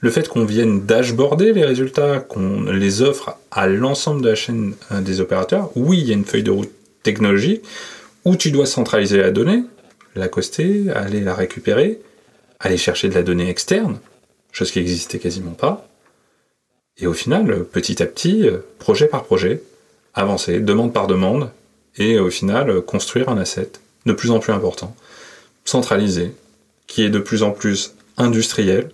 [0.00, 4.74] le fait qu'on vienne dashboarder les résultats, qu'on les offre à l'ensemble de la chaîne
[4.92, 6.70] euh, des opérateurs, oui, il y a une feuille de route
[7.02, 7.62] technologique
[8.24, 9.62] où tu dois centraliser la donnée,
[10.14, 12.00] l'accoster, aller la récupérer,
[12.60, 13.98] aller chercher de la donnée externe,
[14.52, 15.88] chose qui n'existait quasiment pas.
[16.96, 19.62] Et au final, petit à petit, euh, projet par projet,
[20.14, 21.50] avancer, demande par demande,
[21.96, 23.70] et au final, euh, construire un asset
[24.06, 24.94] de plus en plus important,
[25.64, 26.32] centralisé,
[26.86, 28.90] qui est de plus en plus industriel,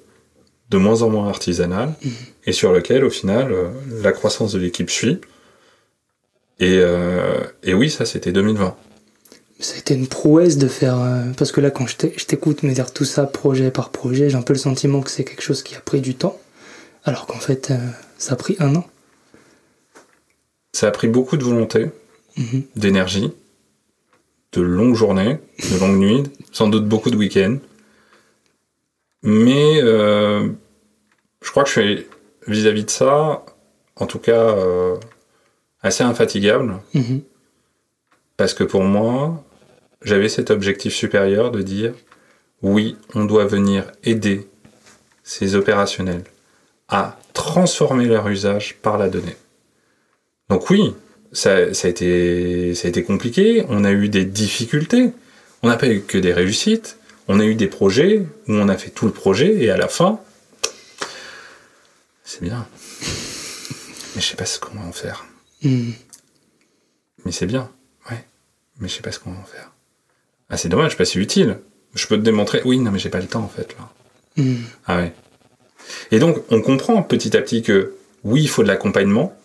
[0.71, 1.95] de moins en moins artisanal,
[2.47, 3.69] et sur lequel, au final, euh,
[4.03, 5.21] la croissance de l'équipe suit.
[6.61, 8.77] Et, euh, et oui, ça, c'était 2020.
[9.61, 10.99] Ça a été une prouesse de faire.
[11.01, 14.37] euh, parce que là, quand je t'écoute me dire tout ça projet par projet, j'ai
[14.37, 16.39] un peu le sentiment que c'est quelque chose qui a pris du temps.
[17.05, 17.77] Alors qu'en fait, euh,
[18.19, 18.87] ça a pris un an.
[20.73, 21.91] Ça a pris beaucoup de volonté,
[22.37, 22.63] Mhm.
[22.77, 23.33] d'énergie,
[24.53, 25.39] de longues journées,
[25.73, 27.59] de longues nuits, sans doute beaucoup de week-ends.
[29.23, 30.49] Mais euh,
[31.43, 32.07] je crois que je suis
[32.47, 33.45] vis-à-vis de ça,
[33.97, 34.57] en tout cas,
[35.83, 36.79] assez infatigable.
[36.95, 37.21] Mhm.
[38.39, 39.45] Parce que pour moi,
[40.03, 41.95] j'avais cet objectif supérieur de dire
[42.63, 44.49] oui, on doit venir aider
[45.23, 46.25] ces opérationnels
[46.89, 49.37] à transformer leur usage par la donnée.
[50.49, 50.95] Donc oui,
[51.33, 55.13] ça, ça a été, ça a été compliqué, on a eu des difficultés,
[55.63, 58.77] on n'a pas eu que des réussites, on a eu des projets où on a
[58.77, 60.21] fait tout le projet et à la fin,
[62.25, 62.67] c'est bien.
[64.15, 65.25] Mais je sais pas ce qu'on va en faire.
[65.63, 65.95] Mhm.
[67.25, 67.71] Mais c'est bien,
[68.11, 68.25] ouais.
[68.79, 69.71] Mais je sais pas ce qu'on va en faire.
[70.51, 71.59] Ah, c'est dommage, pas si utile.
[71.95, 72.61] Je peux te démontrer.
[72.65, 73.89] Oui, non, mais j'ai pas le temps, en fait, là.
[74.43, 74.59] Mhm.
[74.87, 75.13] Ah ouais.
[76.11, 79.37] Et donc, on comprend petit à petit que, oui, il faut de l'accompagnement,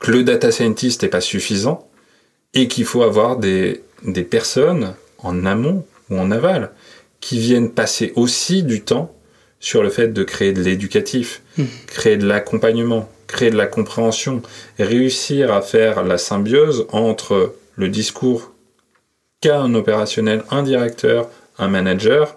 [0.00, 1.88] que le data scientist n'est pas suffisant,
[2.52, 6.70] et qu'il faut avoir des, des personnes en amont ou en aval
[7.20, 9.12] qui viennent passer aussi du temps
[9.58, 11.66] sur le fait de créer de l'éducatif, Mhm.
[11.86, 14.42] créer de l'accompagnement, créer de la compréhension,
[14.78, 18.52] réussir à faire la symbiose entre le discours
[19.50, 21.28] un opérationnel, un directeur,
[21.58, 22.36] un manager,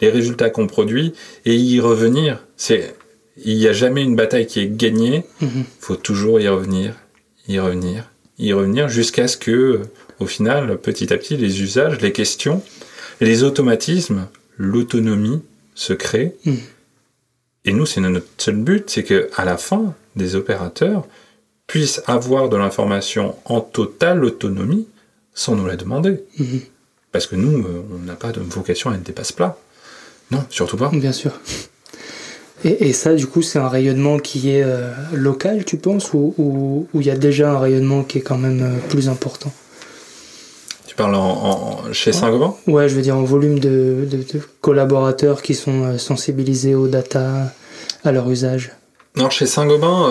[0.00, 1.12] les résultats qu'on produit,
[1.44, 2.44] et y revenir.
[2.56, 2.94] C'est,
[3.44, 5.64] il n'y a jamais une bataille qui est gagnée, Mhm.
[5.80, 6.94] faut toujours y revenir,
[7.48, 8.04] y revenir,
[8.38, 9.80] y revenir, jusqu'à ce que,
[10.20, 12.62] au final, petit à petit, les usages, les questions,
[13.20, 15.42] les automatismes, l'autonomie
[15.74, 16.34] se créent.
[16.44, 16.58] Mhm.
[17.64, 21.06] Et nous, c'est notre seul but, c'est que à la fin, des opérateurs
[21.66, 24.86] puissent avoir de l'information en totale autonomie
[25.38, 26.24] sans nous la demander.
[26.38, 26.60] Mhm.
[27.12, 29.56] Parce que nous, euh, on n'a pas de vocation à être des passe-plats.
[30.32, 30.90] Non, surtout pas.
[30.92, 31.30] Bien sûr.
[32.64, 36.86] Et, et ça, du coup, c'est un rayonnement qui est euh, local, tu penses, ou
[36.92, 39.52] il y a déjà un rayonnement qui est quand même euh, plus important?
[40.88, 41.20] Tu parles en,
[41.86, 42.56] en- chez Saint-Gobain?
[42.66, 46.88] Ouais, je veux dire en volume de, de- de collaborateurs qui sont euh, sensibilisés aux
[46.88, 47.54] data,
[48.04, 48.72] à leur usage.
[49.16, 50.10] Non, chez Saint-Gobain,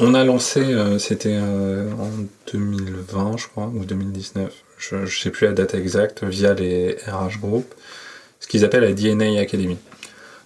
[0.00, 2.10] on a lancé, euh, c'était euh, en
[2.52, 7.38] 2020, je crois, ou 2019, je ne sais plus la date exacte, via les RH
[7.40, 7.74] Group,
[8.40, 9.76] ce qu'ils appellent la DNA Academy.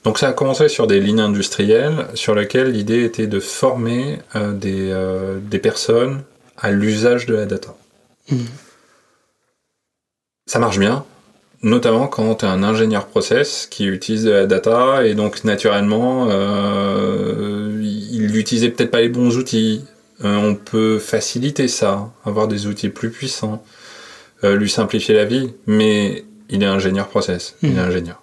[0.02, 4.52] Donc ça a commencé sur des lignes industrielles sur lesquelles l'idée était de former euh,
[4.52, 4.92] des,
[5.48, 6.22] des personnes
[6.58, 7.74] à l'usage de la data.
[8.30, 8.46] Mhm.
[10.46, 11.04] Ça marche bien,
[11.62, 16.28] notamment quand tu es un ingénieur process qui utilise de la data et donc naturellement
[18.34, 19.82] il n'utilisait peut-être pas les bons outils.
[20.24, 23.62] Euh, on peut faciliter ça, avoir des outils plus puissants,
[24.44, 27.78] euh, lui simplifier la vie, mais il est ingénieur process, il est Mhm.
[27.78, 28.20] ingénieur.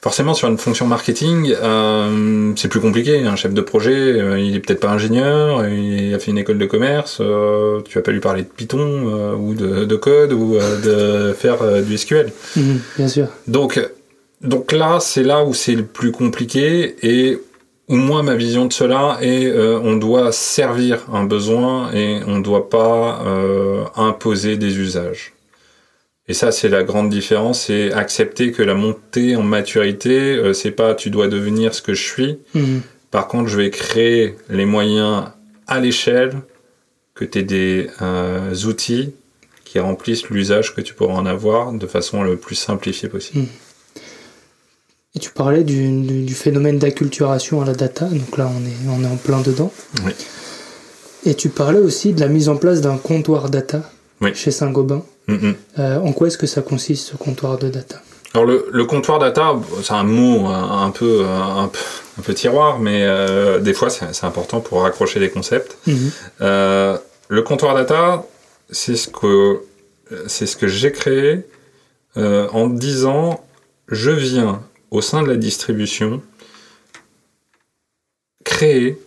[0.00, 3.20] Forcément, sur une fonction marketing, euh, c'est plus compliqué.
[3.24, 6.66] Un chef de projet, il est peut-être pas ingénieur, il a fait une école de
[6.66, 11.58] commerce, tu vas pas lui parler de Python ou de, de code ou de faire
[11.84, 12.32] du SQL.
[12.56, 13.28] Mhm, bien sûr.
[13.46, 13.80] Donc,
[14.40, 17.38] donc là, c'est là où c'est le plus compliqué et
[17.96, 22.42] moi, ma vision de cela est euh, on doit servir un besoin et on ne
[22.42, 25.34] doit pas euh, imposer des usages.
[26.28, 30.70] Et ça, c'est la grande différence, c'est accepter que la montée en maturité, euh, c'est
[30.70, 32.38] pas tu dois devenir ce que je suis.
[32.54, 32.82] Mhm.
[33.10, 35.24] Par contre, je vais créer les moyens
[35.66, 36.32] à l'échelle
[37.14, 37.88] que tu aies des
[38.64, 39.12] outils
[39.64, 43.46] qui remplissent l'usage que tu pourras en avoir de façon le plus simplifiée possible.
[45.14, 48.98] Et tu parlais du, du- du phénomème d'acculturation à la data, donc là on est,
[48.98, 49.70] on est en plein dedans.
[50.06, 50.12] Oui.
[51.26, 53.82] Et tu parlais aussi de la mise en place d'un comptoir data
[54.20, 54.34] Oui.
[54.34, 55.02] chez Saint-Gobain.
[55.28, 58.02] Euh, en quoi est-ce que ça consiste ce comptoir de data?
[58.34, 61.78] Alors le, le comptoir data, c'est un mot un, un peu un, peu
[62.18, 65.76] un peu tiroir, mais euh, des fois c'est important pour raccrocher des concepts.
[65.86, 66.10] Mhm.
[66.40, 66.96] Euh,
[67.28, 68.24] le comptoir data,
[68.70, 69.60] c'est ce que
[70.26, 71.42] c'est ce que j'ai créé
[72.16, 73.42] en disant
[73.88, 76.22] je viens au sein de la distribution
[78.44, 78.98] créer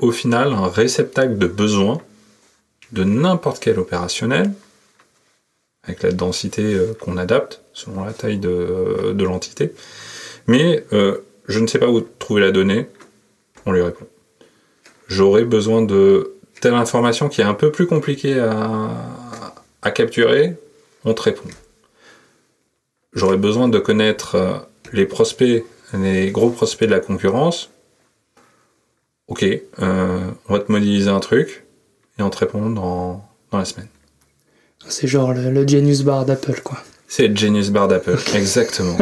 [0.00, 2.02] au final un réceptacle de besoins
[2.92, 4.52] de n'importe quel opérationnel
[5.84, 9.72] avec la densité euh, qu'on adapte selon la taille de, de l'entité.
[10.46, 12.88] Mais euh, je ne sais pas où trouver la donnée,
[13.64, 14.06] on lui répond.
[15.06, 18.90] J'aurais besoin de telle information qui est un peu plus compliquée à,
[19.82, 20.56] à capturer,
[21.04, 21.48] on te répond.
[23.12, 24.58] J'aurais besoin de connaître euh,
[24.92, 27.70] les prospects, les gros prospects de la concurrence.
[29.28, 31.64] Ok, euh, on va te modéliser un truc
[32.18, 33.88] et on te répond dans, dans la semaine.
[34.88, 36.78] C'est genre le, le Genius Bar d'Apple, quoi.
[37.08, 38.96] C'est le Genius Bar d'Apple, exactement.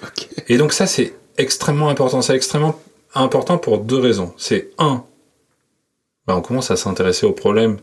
[0.48, 2.22] Et donc ça, c'est extrêmement important.
[2.22, 2.78] C'est extrêmement
[3.14, 4.32] important pour deux raisons.
[4.36, 5.04] C'est un,
[6.26, 7.78] bah, on commence à s'intéresser aux problèmes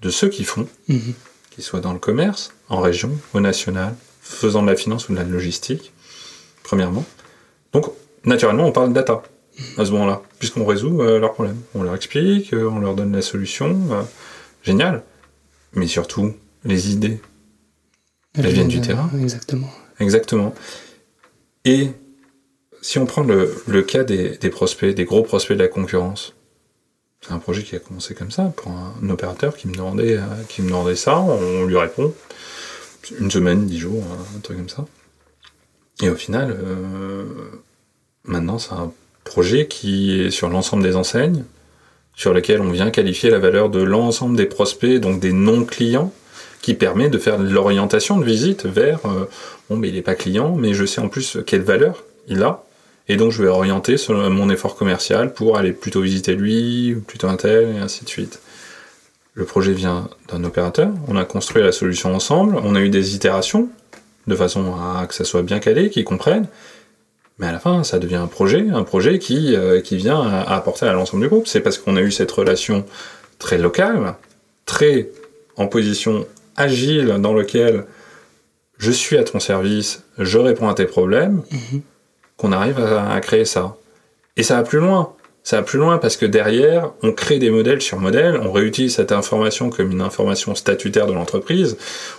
[0.00, 1.12] de ceux qui font, Mhm.
[1.50, 5.18] qu'ils soient dans le commerce, en région, au national, faisant de la finance ou de
[5.18, 5.92] la logistique,
[6.62, 7.04] premièrement.
[7.72, 7.86] Donc,
[8.24, 9.22] naturellement, on parle de data
[9.76, 11.60] à ce moment-là, puisqu'on résout euh, leurs problèmes.
[11.74, 13.78] On leur explique, euh, on leur donne la solution.
[13.90, 14.02] euh,
[14.62, 15.02] génial.
[15.74, 17.20] Mais surtout, les idées
[18.36, 19.10] Elles viennent du terrain.
[19.20, 19.70] Exactement.
[20.00, 20.54] Exactement.
[21.64, 21.90] Et
[22.80, 26.34] si on prend le, le cas des, des prospects, des gros prospects de la concurrence,
[27.20, 30.18] c'est un projet qui a commencé comme ça, pour un, un opérateur qui me, demandait,
[30.48, 32.12] qui me demandait ça, on lui répond,
[33.20, 34.02] une semaine, dix jours,
[34.36, 34.86] un truc comme ça.
[36.00, 37.24] Et au final, euh,
[38.24, 38.92] maintenant c'est un
[39.24, 41.44] projet qui est sur l'ensemble des enseignes,
[42.14, 46.12] sur lequel on vient qualifier la valeur de l'ensemble des prospects, donc des non-clients,
[46.60, 49.28] qui permet de faire l'orientation de visite vers euh,
[49.68, 52.64] bon mais il n'est pas client mais je sais en plus quelle valeur il a.
[53.08, 57.28] Et donc je vais orienter mon effort commercial pour aller plutôt visiter lui ou plutôt
[57.28, 58.40] un tel et ainsi de suite.
[59.34, 60.90] Le projet vient d'un opérateur.
[61.08, 62.56] On a construit la solution ensemble.
[62.62, 63.68] On a eu des itérations
[64.26, 66.46] de façon à que ça soit bien calé qu'ils comprennent
[67.38, 70.54] mais à la fin ça devient un projet un projet qui euh, qui vient à,
[70.54, 72.84] apporter à l'ensemble du groupe c'est parce qu'on a eu cette relation
[73.38, 74.14] très locale
[74.66, 75.08] très
[75.56, 77.84] en position agile dans lequel
[78.78, 81.82] je suis à ton service, je réponds à tes problèmes, Mhm.
[82.36, 83.76] qu'on arrive à, à créer ça.
[84.36, 85.12] Et ça va plus loin.
[85.44, 88.94] Ça va plus loin parce que derrière, on crée des modèles sur modèles, on réutilise
[88.94, 91.76] cette information comme une information statutaire de l'entreprise,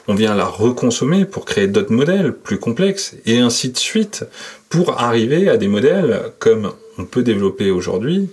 [0.07, 4.25] on vient la reconsommer pour créer d'autres modèles plus complexes, et ainsi de suite,
[4.67, 8.29] pour arriver à des modèles comme on peut développer aujourd'hui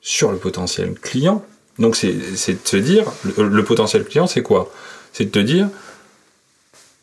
[0.00, 1.44] sur le potentiel client.
[1.78, 3.04] Donc c'est de se dire,
[3.36, 4.72] le, le potentiel client, c'est quoi?
[5.12, 5.68] C'est de te dire,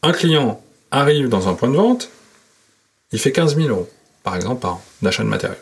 [0.04, 2.10] un client arrive dans un point de vente,
[3.13, 3.89] il fait 15 000 euros,
[4.23, 5.56] par exemple, par an, d'achat de matériaux.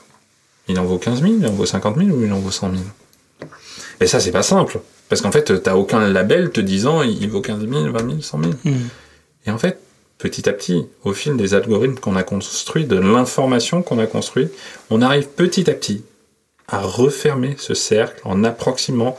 [0.67, 2.71] Il en vaut 15 000, il en vaut 50 000 ou il en vaut 100
[2.71, 2.84] 000
[4.01, 4.80] Et ça, c'est pas simple.
[5.10, 8.39] Parce qu'en fait, t'as aucun label te disant il vaut 15 000, 20 000, 100
[8.39, 8.53] 000.
[8.65, 8.73] Mhm.
[9.45, 9.80] Et en fait,
[10.17, 14.49] petit à petit, au fil des algorithmes qu'on a construits, de l'information qu'on a construit,
[14.89, 16.03] on arrive petit à petit
[16.67, 19.17] à refermer ce cercle en approximant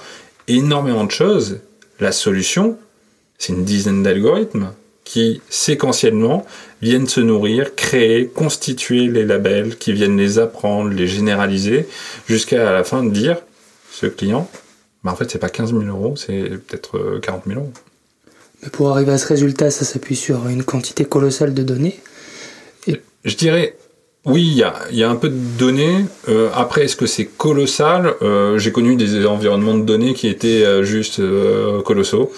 [0.48, 1.61] énormément de choses.
[1.98, 2.78] La solution,
[3.38, 4.72] c'est une dizaine d'algorithmes
[5.09, 6.44] qui, séquentiellement,
[6.83, 11.88] viennent se nourrir, créer, constituer les labels, qui viennent les apprendre, les généraliser,
[12.27, 13.38] jusqu'à la fin de dire,
[13.90, 14.50] ce client,
[15.02, 17.73] bah en fait, c'est pas 15 000 euros, c'est peut-être euh, 40 000 euros.
[18.63, 21.98] Mais pour arriver à ce résultat, ça s'appuie sur une quantité colossale de données.
[23.25, 23.77] Je dirais,
[24.29, 26.04] oui, il y a, y a, un peu de données.
[26.29, 28.14] Euh, après, est-ce que c'est colossal?
[28.22, 31.20] Euh, J'ai connu des environnements de données qui étaient euh, juste
[31.85, 32.31] colossaux.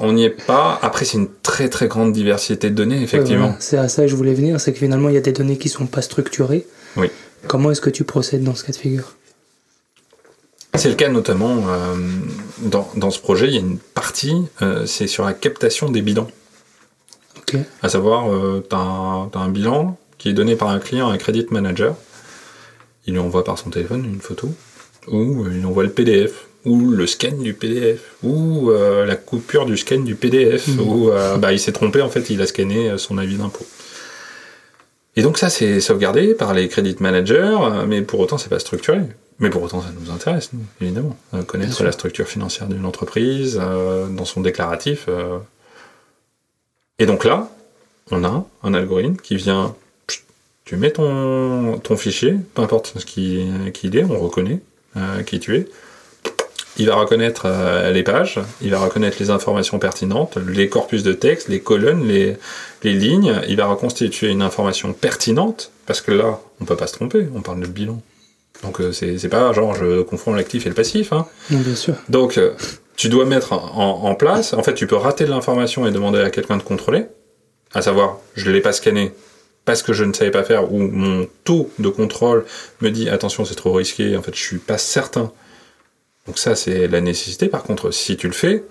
[0.00, 0.78] On n'y est pas.
[0.82, 3.46] Après, c'est une très très grande diversité de données, effectivement.
[3.46, 3.56] Voilà.
[3.60, 5.56] C'est à ça que je voulais venir, c'est que finalement, il y a des données
[5.56, 6.66] qui sont pas structurées.
[6.96, 7.08] Oui.
[7.46, 9.14] Comment est-ce que tu procèdes dans ce cas de figure?
[10.74, 11.64] C'est le cas notamment
[12.62, 13.46] dans, dans, ce projet.
[13.46, 14.36] Il y a une partie,
[14.84, 16.28] c'est sur la captation des bilans.
[17.38, 17.56] Ok.
[17.82, 18.26] À savoir,
[18.68, 21.96] tu as, as un bilan qui est donné par un client à un credit manager.
[23.06, 24.52] Il lui envoie par son téléphone une photo,
[25.06, 29.76] ou il envoie le PDF, ou le scan du PDF, ou euh, la coupure du
[29.76, 30.80] scan du PDF, mmh.
[30.80, 33.66] ou euh, bah, il s'est trompé, en fait, il a scanné son avis d'impôt.
[35.16, 39.00] Et donc ça, c'est sauvegardé par les credit managers, mais pour autant, c'est pas structuré.
[39.40, 41.16] Mais pour autant, ça nous intéresse, nous, évidemment.
[41.32, 45.04] Euh, connaître la structure financière d'une entreprise, euh, dans son déclaratif.
[45.08, 45.38] Euh.
[46.98, 47.48] Et donc là,
[48.10, 49.76] on a un algorithme qui vient
[50.68, 54.60] tu mets ton, ton fichier, peu importe ce qu'il qui est, on reconnaît
[54.98, 55.66] euh, qui tu es.
[56.76, 61.14] Il va reconnaître euh, les pages, il va reconnaître les informations pertinentes, les corpus de
[61.14, 62.36] texte, les colonnes, les,
[62.82, 63.40] les lignes.
[63.48, 67.40] Il va reconstituer une information pertinente, parce que là, on peut pas se tromper, on
[67.40, 68.02] parle de bilan.
[68.62, 71.14] Donc euh, c'est pas genre je confonds l'actif et le passif.
[71.14, 71.26] Hein.
[71.50, 71.94] Non, bien sûr.
[72.10, 72.52] Donc euh,
[72.94, 76.20] tu dois mettre en, en, place, en fait tu peux rater de l'information et demander
[76.20, 77.06] à quelqu'un de contrôler,
[77.72, 79.12] à savoir je l'ai pas scanné,
[79.68, 82.46] parce que je ne savais pas faire, ou mon taux de contrôle
[82.80, 85.30] me dit attention c'est trop risqué, en fait je suis pas certain.
[86.26, 87.48] Donc ça c'est la nécessité.
[87.48, 88.64] Par contre si tu le fais,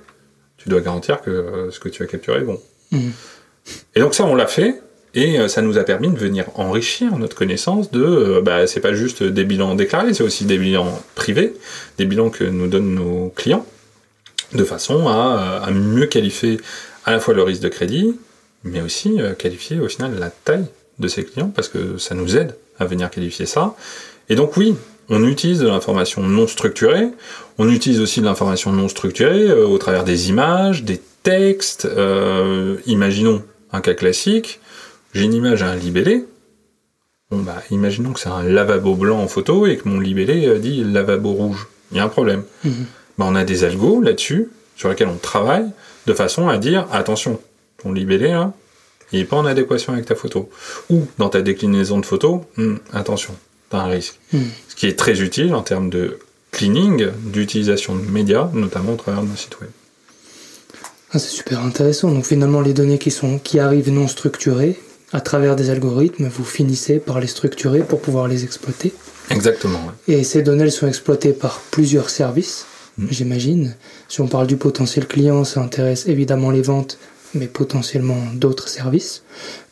[0.57, 2.59] tu dois garantir que euh, ce que tu as capturé est bon.
[2.91, 3.09] Mmh.
[3.93, 4.81] Et donc ça on l'a fait,
[5.13, 8.81] et euh, ça nous a permis de venir enrichir notre connaissance de, euh, bah, c'est
[8.81, 11.53] pas juste des bilans déclarés, c'est aussi des bilans privés,
[11.99, 13.67] des bilans que nous donnent nos clients,
[14.53, 16.59] de façon à, à mieux qualifier
[17.05, 18.19] à la fois le risque de crédit,
[18.63, 20.65] mais aussi qualifier au final la taille
[20.99, 23.75] de ses clients parce que ça nous aide à venir qualifier ça.
[24.29, 24.75] Et donc oui,
[25.09, 27.09] on utilise de l'information non structurée,
[27.57, 31.85] on utilise aussi de l'information non structurée euh, au travers des images, des textes.
[31.85, 34.59] Euh, imaginons un cas classique,
[35.13, 36.25] j'ai une image à un libellé.
[37.29, 40.83] Bon bah imaginons que c'est un lavabo blanc en photo et que mon libellé dit
[40.83, 41.67] lavabo rouge.
[41.91, 42.43] Il y a un problème.
[42.63, 42.69] Mmh.
[43.17, 45.65] Bah, on a des algos là-dessus sur lesquels on travaille
[46.05, 47.39] de façon à dire attention,
[47.81, 48.53] ton libellé là,
[49.11, 50.49] il n'est pas en adéquation avec ta photo.
[50.89, 53.35] Ou dans ta déclinaison de photos, hum, attention,
[53.69, 54.19] t'as un risque.
[54.33, 54.39] Mmh.
[54.67, 56.19] Ce qui est très utile en termes de
[56.51, 59.69] cleaning, d'utilisation de médias, notamment au travers de nos sites web.
[61.11, 62.11] Ah, c'est super intéressant.
[62.11, 64.77] Donc finalement, les données qui, sont, qui arrivent non structurées,
[65.13, 68.93] à travers des algorithmes, vous finissez par les structurer pour pouvoir les exploiter.
[69.29, 69.79] Exactement.
[70.07, 70.15] Ouais.
[70.15, 72.65] Et ces données, elles sont exploitées par plusieurs services,
[72.97, 73.05] mmh.
[73.09, 73.75] j'imagine.
[74.09, 76.97] Si on parle du potentiel client, ça intéresse évidemment les ventes,
[77.37, 79.23] mais potentiellement d'autres services.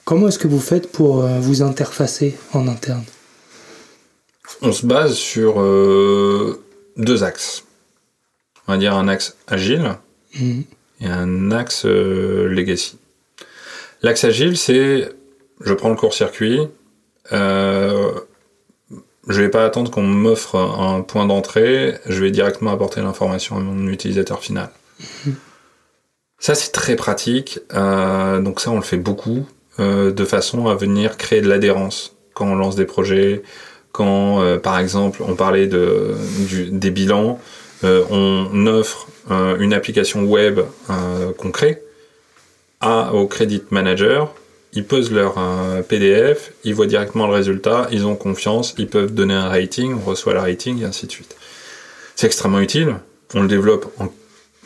[0.05, 3.03] Comment est-ce que vous faites pour euh, vous interfacer en interne?
[4.61, 6.61] On se base sur euh,
[6.97, 7.63] deux axes.
[8.67, 9.95] On va dire un axe agile
[10.39, 10.61] mmh.
[11.01, 12.97] et un axe euh, legacy.
[14.01, 15.09] L'axe agile, c'est
[15.61, 16.59] je prends le court-circuit,
[17.31, 18.11] euh,
[19.27, 23.59] je vais pas attendre qu'on m'offre un point d'entrée, je vais directement apporter l'information à
[23.59, 24.69] mon utilisateur final.
[24.99, 25.31] Mmh.
[26.45, 27.57] Ça, c'est très pratique.
[27.73, 29.47] Euh, donc ça, on le fait beaucoup
[29.79, 33.41] euh, de façon à venir créer de l'adhérence quand on lance des projets,
[33.91, 36.13] quand, euh, par exemple, on parlait de,
[36.69, 37.39] des bilans,
[37.81, 39.07] on offre
[39.59, 40.59] une application web
[41.39, 41.81] qu'on crée
[42.79, 44.31] à, au credit manager.
[44.73, 45.33] Ils posent leur
[45.89, 50.07] PDF, ils voient directement le résultat, ils ont confiance, ils peuvent donner un rating, on
[50.07, 51.35] reçoit le rating, et ainsi de suite.
[52.15, 52.97] C'est extrêmement utile.
[53.33, 53.91] On le développe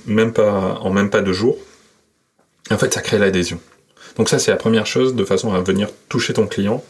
[0.06, 1.58] même pas, en même pas deux jours.
[2.72, 3.60] En fait, ça crée l'adhésion.
[4.18, 6.84] Donc ça, c'est la première chose de façon à venir toucher ton client.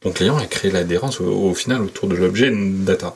[0.00, 3.14] Ton client et créer l'adhérence au, final autour de l'objet data.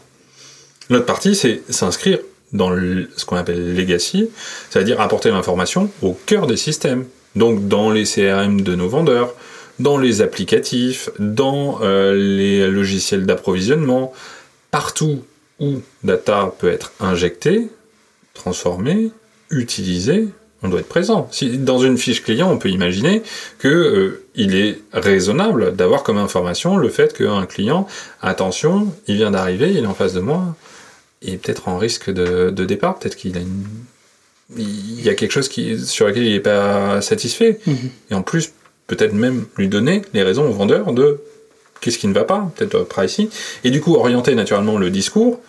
[0.91, 2.19] L'autre partie, c'est s'inscrire
[2.53, 4.31] dans ce qu'on appelle legacy,
[4.71, 7.07] c'est-à-dire apporter l'information au cœur des systèmes.
[7.37, 9.35] Donc dans les CRM de nos vendeurs,
[9.79, 14.13] dans les applicatifs, dans euh, les logiciels d'approvisionnement,
[14.71, 15.25] partout
[15.59, 17.69] où data peut être injectée,
[18.35, 19.11] transformée,
[19.51, 20.29] utilisée,
[20.65, 21.29] on doit être présent.
[21.31, 23.23] Si dans une fiche client, on peut imaginer
[23.59, 27.87] que euh, il est raisonnable d'avoir comme information le fait qu'un client,
[28.23, 30.57] attention, il vient d'arriver, il est en face de moi,
[31.23, 33.67] il est peut-être en risque de, de départ, peut-être qu'il a une...
[34.57, 37.61] il y a quelque chose qui, sur lequel il n'est pas satisfait.
[37.67, 37.75] Mmh.
[38.11, 38.53] Et en plus,
[38.87, 41.21] peut-être même lui donner les raisons au vendeur de
[41.81, 43.29] qu'est-ce qui ne va pas, peut-être pricing,
[43.65, 45.41] et du coup orienter naturellement le discours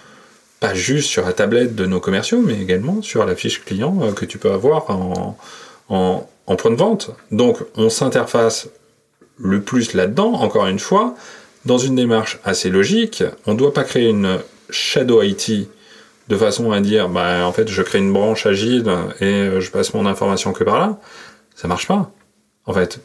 [0.73, 4.37] juste sur la tablette de nos commerciaux, mais également sur la fiche client que tu
[4.37, 7.11] peux avoir en, point de vente.
[7.31, 8.69] Donc, on s'interface
[9.37, 11.15] le plus là-dedans, encore une fois,
[11.65, 14.39] dans une démarche assez logique, on ne doit pas créer une
[14.69, 15.67] shadow IT
[16.27, 18.85] de façon à dire, bah, en fait, je crée une branche agile
[19.19, 20.99] et euh, je passe mon information que par là.
[21.55, 22.11] Ça marche pas.
[22.65, 22.99] En fait,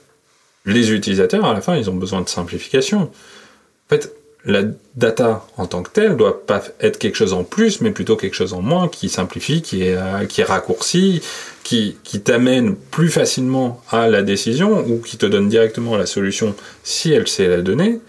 [0.64, 3.11] les utilisateurs, à la fin, ils ont besoin de simplification.
[3.88, 4.12] Fait,
[4.45, 4.62] la
[4.97, 8.34] data en tant que telle doit pas être quelque chose en plus, mais plutôt quelque
[8.34, 11.20] chose en moins qui simplifie, qui est, euh, qui est raccourci,
[11.62, 16.55] qui, qui t'amène plus facilement à la décision ou qui te donne directement la solution
[16.82, 18.01] si elle sait la donner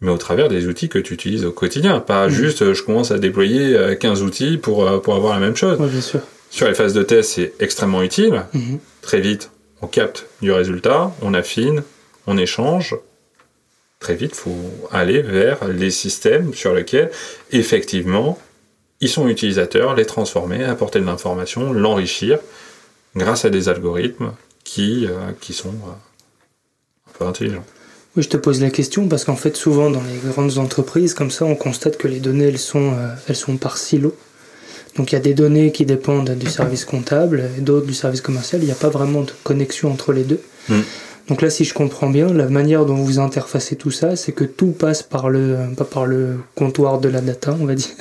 [0.00, 2.00] mais au travers des outils que tu utilises au quotidien.
[2.00, 2.34] Pas mhm.
[2.34, 5.56] juste euh, je commence à déployer 15 euh, outils pour, euh, pour avoir la même
[5.56, 5.78] chose.
[5.78, 6.20] bien sûr.
[6.50, 8.44] Sur les phases de test, c'est extrêmement utile.
[8.54, 8.78] Mhm.
[9.02, 9.50] Très vite,
[9.82, 11.82] on capte du résultat, on affine,
[12.26, 12.96] on échange.
[14.00, 17.10] Très vite, il faut aller vers les systèmes sur lesquels,
[17.50, 18.38] effectivement,
[19.00, 22.38] ils sont utilisateurs, les transformer, apporter de l'information, l'enrichir
[23.16, 24.32] grâce à des algorithmes
[24.64, 25.08] qui,
[25.40, 27.64] qui sont un peu intelligents
[28.20, 31.44] je te pose la question parce qu'en fait, souvent dans les grandes entreprises, comme ça,
[31.44, 34.16] on constate que les données, elles sont, euh, elles sont par silo.
[34.96, 38.20] Donc il y a des données qui dépendent du service comptable et d'autres du service
[38.20, 38.62] commercial.
[38.62, 40.40] Il n'y a pas vraiment de connexion entre les deux.
[40.68, 40.80] Hmm.
[41.28, 44.44] Donc là, si je comprends bien, la manière dont vous interfacez tout ça, c'est que
[44.44, 47.94] tout passe par le, comptoir de la data, on va dire.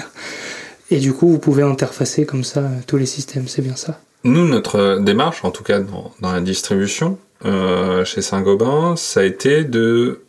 [0.90, 3.50] Et du coup, vous pouvez interfacer comme ça tous les systèmes.
[3.50, 4.00] C'est bien ça?
[4.24, 9.24] Nous, notre démarche, en tout cas dans, dans la distribution, euh, chez Saint-Gobain, ça a
[9.24, 10.22] été de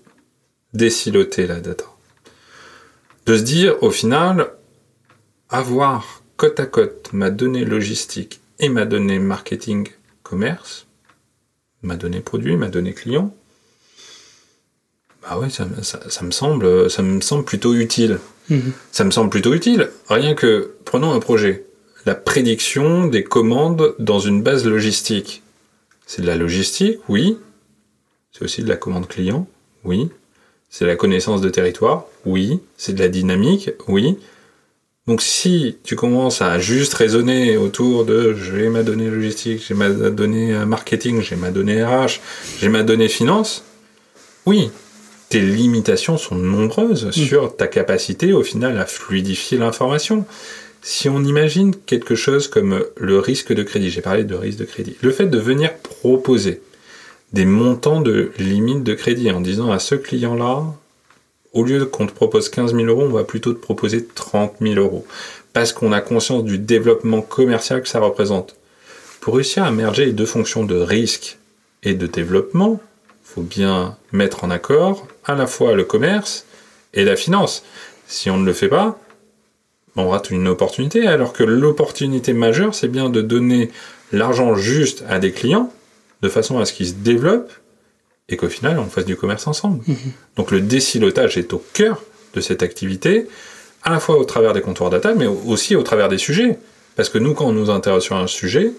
[0.75, 1.85] déciloter la data.
[3.27, 4.49] De se dire, au final,
[5.49, 9.89] avoir côte à côte ma donnée logistique et ma donnée marketing
[10.25, 10.88] commerce,
[11.83, 13.35] ma donnée produit, ma donnée client,
[15.23, 18.19] bah ouais, ça, me semble, ça me semble plutôt utile.
[18.49, 18.73] Mhm.
[18.93, 19.91] Ça me semble plutôt utile.
[20.09, 21.65] Rien que, prenons un projet.
[22.07, 25.43] La prédiction des commandes dans une base logistique.
[26.07, 27.37] C'est de la logistique, oui.
[28.33, 29.47] C'est aussi de la commande client,
[29.85, 30.09] oui.
[30.71, 32.61] C'est la connaissance de territoire, oui.
[32.77, 34.17] C'est de la dynamique, oui.
[35.09, 39.89] Donc si tu commences à juste raisonner autour de j'ai ma donnée logistique, j'ai ma
[39.89, 42.21] donnée marketing, j'ai ma donnée RH,
[42.61, 43.65] j'ai ma donnée finance,
[44.45, 44.71] oui,
[45.31, 47.13] tes limitations sont nombreuses mm.
[47.13, 50.27] sur ta capacité au final à fluidifier l'information.
[50.83, 54.65] Si on imagine quelque chose comme le risque de crédit, j'ai parlé de risque de
[54.65, 56.61] crédit, le fait de venir proposer
[57.33, 60.65] des montants de limite de crédit en disant à ce client-là,
[61.59, 64.75] au lieu qu'on te propose 15 000 euros, on va plutôt te proposer 30 000
[64.77, 65.05] euros.
[65.53, 68.55] Parce qu'on a conscience du développement commercial que ça représente.
[69.21, 71.39] Pour réussir à merger les deux fonctions de risque
[71.83, 76.47] et de développement, il faut bien mettre en accord à la fois le commerce
[76.95, 77.65] et la finance.
[78.07, 78.99] Si on ne le fait pas,
[79.97, 83.71] on rate une opportunité, alors que l'opportunité majeure, c'est bien de donner
[84.13, 85.73] l'argent juste à des clients,
[86.23, 87.53] de façon à ce qu'ils se développent,
[88.29, 89.83] et qu'au final, on fasse du commerce ensemble.
[89.87, 89.97] Mhm.
[90.37, 92.03] Donc le décilotage est au cœur
[92.35, 93.27] de cette activité,
[93.83, 96.59] à la fois au travers des comptoirs data, mais aussi au travers des sujets.
[96.97, 98.73] Parce que nous, quand on nous intéresse sur un sujet,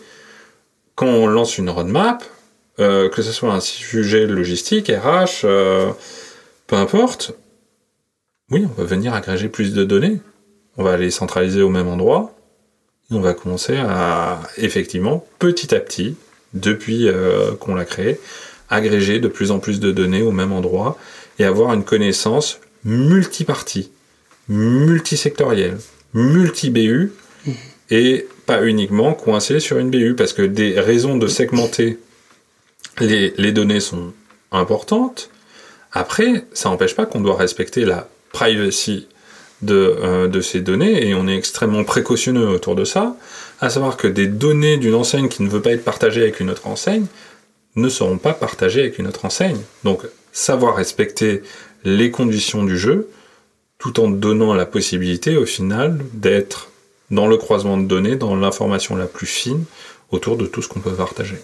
[0.95, 2.23] quand on lance une roadmap,
[2.79, 5.89] euh, que ce soit un sujet logistique, RH, euh,
[6.67, 7.33] peu importe,
[8.51, 10.19] oui, on va venir agréger plus de données
[10.79, 12.33] on va les centraliser au même endroit.
[13.11, 16.15] Et on va commencer à, effectivement, petit à petit,
[16.53, 18.19] depuis euh, qu'on l'a créé,
[18.69, 20.97] agréger de plus en plus de données au même endroit
[21.37, 23.91] et avoir une connaissance multipartie,
[24.47, 25.77] multisectorielle,
[26.13, 27.11] multi-BU
[27.45, 27.51] mmh.
[27.91, 31.99] et pas uniquement coincée sur une BU parce que des raisons de segmenter
[32.99, 34.13] les, les données sont
[34.51, 35.29] importantes.
[35.91, 39.07] Après, ça n'empêche pas qu'on doit respecter la privacy
[39.67, 43.17] euh, de, ces données et on est extrêmement précautionneux autour de ça,
[43.59, 46.49] à savoir que des données d'une enseigne qui ne veut pas être partagée avec une
[46.49, 47.07] autre enseigne
[47.75, 49.59] ne seront pas partagées avec une autre enseigne.
[49.83, 51.41] Donc savoir respecter
[51.83, 53.09] les conditions du jeu
[53.77, 56.69] tout en donnant la possibilité au final d'être
[57.11, 59.63] dans le croisement de données, dans l'information la plus fine
[60.11, 61.37] autour de tout ce qu'on peut partager.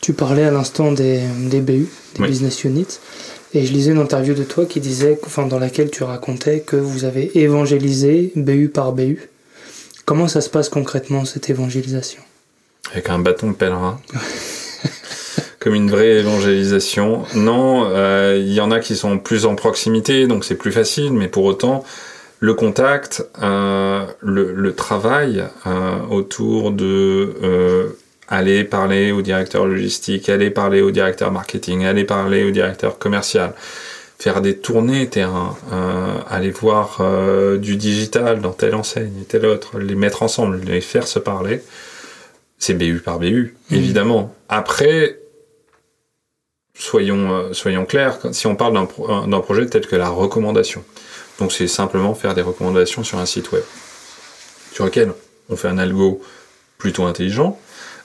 [0.00, 1.20] Tu parlais à l'instant des,
[1.60, 1.88] BU,
[2.18, 2.98] des business units.
[3.52, 6.76] Et je lisais une interview de toi qui disait, enfin, dans laquelle tu racontais que
[6.76, 9.28] vous avez évangélisé BU par BU.
[10.04, 12.22] Comment ça se passe concrètement cette évangélisation?
[12.92, 14.00] Avec un bâton de pèlerin.
[15.60, 17.24] Comme une vraie évangélisation.
[17.34, 21.12] Non, euh, il y en a qui sont plus en proximité, donc c'est plus facile,
[21.12, 21.84] mais pour autant,
[22.40, 27.94] le contact, euh, le, travail euh, autour de
[28.30, 33.54] aller parler au directeur logistique, aller parler au directeur marketing, aller parler au directeur commercial,
[34.20, 39.46] faire des tournées terrain, euh, aller voir euh, du digital dans telle enseigne et telle
[39.46, 41.62] autre, les mettre ensemble, les faire se parler.
[42.58, 43.74] C'est BU par BU, mmh.
[43.74, 44.34] évidemment.
[44.48, 45.19] Après,
[46.80, 50.82] soyons, soyons clairs, si on parle d'un projet tel que la recommandation,
[51.38, 53.62] donc c'est simplement faire des recommandations sur un site web,
[54.72, 55.12] sur lequel
[55.48, 56.20] on fait un algo
[56.78, 57.58] plutôt intelligent,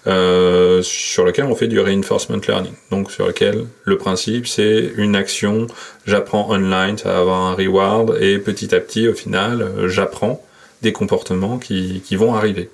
[0.08, 2.74] euh, sur lequel on fait du reinforcement learning.
[2.92, 5.66] Donc sur lequel le principe c'est une action,
[6.06, 10.46] j'apprends online, ça va avoir un reward et petit à petit au final euh, j'apprends
[10.82, 12.70] des comportements qui, qui, vont arriver.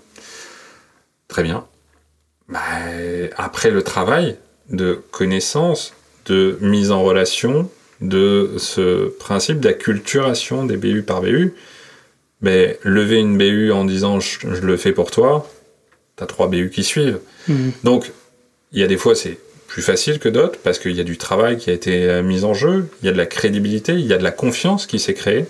[1.30, 1.66] Très bien.
[2.50, 2.60] Bah,
[3.38, 4.38] après le travail
[4.70, 5.94] de connaissance,
[6.26, 11.54] de mise en relation, de ce principe d'acculturation des BU par BU,
[12.42, 15.48] mais lever une BU en disant je le fais pour toi,
[16.16, 17.20] t'as trois BU qui suivent.
[17.48, 17.72] Mhm.
[17.84, 18.12] Donc,
[18.72, 19.38] il y a des fois, c'est
[19.68, 22.44] plus facile que d'autres parce qu'il y a du travail qui a été euh, mis
[22.44, 25.00] en jeu, il y a de la crédibilité, il y a de la confiance qui
[25.00, 25.46] s'est créée.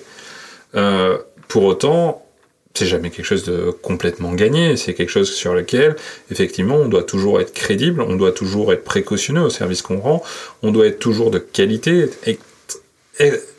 [0.76, 2.26] Euh, pour autant,
[2.74, 4.78] c'est jamais quelque chose de complètement gagné.
[4.78, 5.96] C'est quelque chose sur lequel,
[6.32, 10.24] effectivement, on doit toujours être crédible, on doit toujours être précautionneux au service qu'on rend,
[10.64, 12.42] on doit être toujours de qualité, être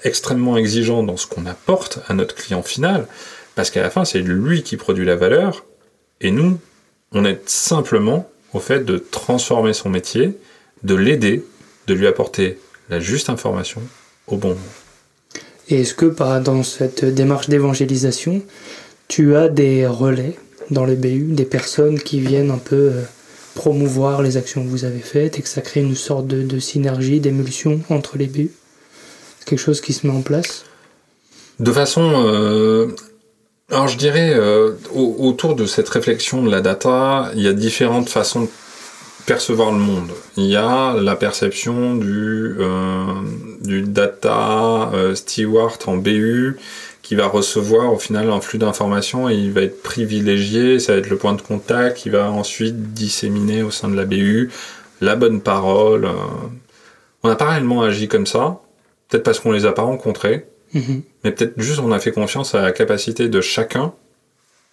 [0.03, 3.07] extrêmement exigeant dans ce qu'on apporte à notre client final,
[3.55, 5.65] parce qu'à la fin, c'est lui qui produit la valeur,
[6.21, 6.59] et nous,
[7.13, 10.33] on est simplement au fait de transformer son métier,
[10.83, 11.45] de l'aider,
[11.87, 12.59] de lui apporter
[12.89, 13.83] la juste information
[14.27, 14.61] au bon moment.
[15.69, 16.07] Et est-ce que
[16.41, 18.43] dans cette démarche d'évangélisation,
[19.13, 20.39] tu as des relais
[20.71, 23.03] dans les BU, des personnes qui viennent un peu euh,
[23.55, 27.21] promouvoir les actions que vous avez faites et que ça crée une sorte de, synergie,
[27.21, 28.51] d'émulsion entre les BU
[29.39, 30.65] C'est quelque chose qui se met en place?
[31.61, 32.97] De façon euh,
[33.71, 38.09] alors je dirais, euh, autour de cette réflexion de la data, il y a différentes
[38.09, 38.49] façons de
[39.27, 40.11] percevoir le monde.
[40.39, 42.57] Il y a la perception du,
[43.61, 46.57] du data steward en BU
[47.13, 50.99] qui va recevoir au final un flux d'informations et il va être privilégié, ça va
[50.99, 54.49] être le point de contact qui va ensuite disséminer au sein de la BU
[55.03, 56.09] la bonne parole.
[57.23, 58.63] On n'a pas réellement agi comme ça,
[59.11, 61.03] peut-être parce qu'on les a pas rencontrés, Mhm.
[61.23, 63.93] Mais peut-être juste on a fait confiance à la capacité de chacun,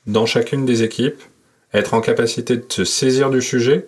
[0.08, 1.22] dans chacune des équipes,
[1.74, 3.86] à être en capacité de se saisir du sujet,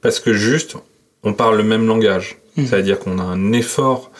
[0.00, 0.76] parce que juste
[1.22, 2.38] on parle le même langage.
[2.56, 4.10] C'est-à-dire qu'on a un effort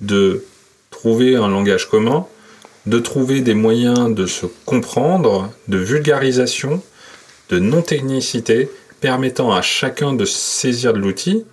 [0.00, 0.44] de
[0.90, 2.26] trouver un langage commun,
[2.88, 6.82] de trouver des moyens de se comprendre, de vulgarisation,
[7.50, 8.70] de non-technicité,
[9.00, 11.44] permettant à chacun de saisir de l'outil.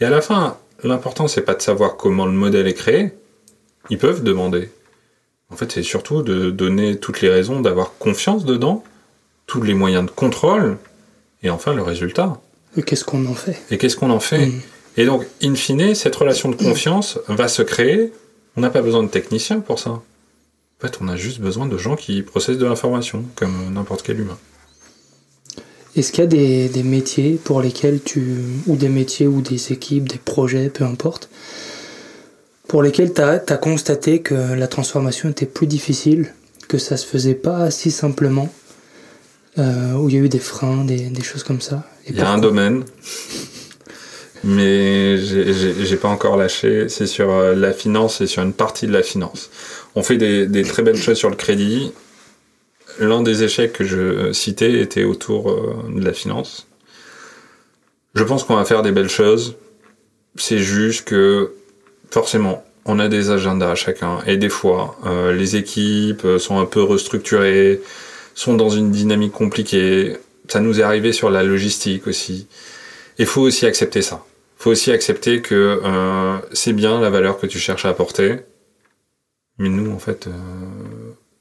[0.00, 3.12] Et à la fin, l'important c'est pas de savoir comment le modèle est créé,
[3.90, 4.70] ils peuvent demander.
[5.50, 8.82] En fait, c'est surtout de donner toutes les raisons d'avoir confiance dedans,
[9.46, 10.78] tous les moyens de contrôle,
[11.42, 12.40] et enfin le résultat.
[12.76, 13.62] Et qu'est-ce qu'on en fait?
[13.70, 14.46] Et qu'est-ce qu'on en fait?
[14.46, 14.60] Mm.
[14.96, 18.12] Et donc, in fine, cette relation de confiance va se créer.
[18.56, 20.00] On n'a pas besoin de techniciens pour ça.
[20.84, 24.36] Fait, on a juste besoin de gens qui processent de l'information, comme n'importe quel humain.
[25.96, 28.22] Est-ce qu'il y a des, des, métiers pour lesquels tu.
[28.66, 31.30] ou des métiers ou des équipes, des projets, peu importe,
[32.68, 36.34] pour lesquels tu as, constaté que la transformation était plus difficile,
[36.68, 38.52] que ça se faisait pas si simplement,
[39.56, 41.88] euh, où il y a eu des freins, des, choses comme ça?
[42.06, 42.84] il y a un domaine,
[44.42, 48.92] mais j'ai pas encore lâché, c'est sur euh, la finance et sur une partie de
[48.92, 49.48] la finance.
[49.94, 51.92] On fait des, très belles choses sur le crédit.
[52.98, 56.66] L'un des échecs que je citais était autour euh, de la finance.
[58.14, 59.56] Je pense qu'on va faire des belles choses.
[60.36, 61.52] C'est juste que
[62.10, 64.18] forcément, on a des agendas à chacun.
[64.26, 67.80] Et des fois, euh, les équipes sont un peu restructurées,
[68.34, 70.16] sont dans une dynamique compliquée.
[70.48, 72.46] Ça nous est arrivé sur la logistique aussi.
[73.18, 74.24] Il faut aussi accepter ça.
[74.58, 78.40] Faut aussi accepter que euh, c'est bien la valeur que tu cherches à apporter.
[79.58, 80.28] Mais nous, en fait,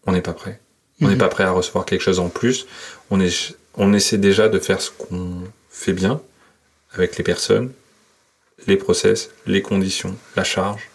[0.05, 0.59] on n'est pas prêt.
[1.01, 1.20] On n'est mhm.
[1.20, 2.68] pas prêt à recevoir quelque chose en plus.
[3.09, 6.22] On, est, on essaie déjà de faire ce qu'on fait bien
[6.93, 7.72] avec les personnes,
[8.68, 10.89] les process, les conditions, la charge.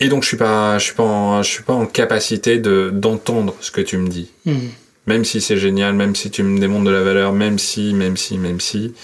[0.00, 2.90] Et donc je suis pas, je suis pas, en, je suis pas en capacité de
[2.90, 4.30] d'entendre ce que tu me dis.
[4.46, 4.68] Hmm.
[5.06, 8.16] Même si c'est génial, même si tu me démontres de la valeur, même si, même
[8.16, 8.94] si, même si,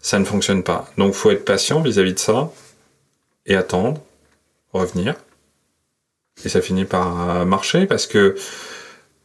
[0.00, 0.90] ça ne fonctionne pas.
[0.98, 2.52] Donc faut être patient vis-à-vis de ça
[3.46, 4.02] et attendre,
[4.72, 5.14] revenir.
[6.44, 8.36] Et ça finit par marcher parce que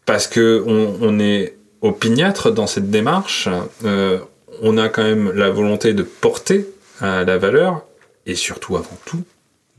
[0.05, 3.49] parce que on, on est opiniâtre dans cette démarche.
[3.83, 4.19] Euh,
[4.61, 6.67] on a quand même la volonté de porter
[6.99, 7.83] à la valeur
[8.25, 9.23] et surtout avant tout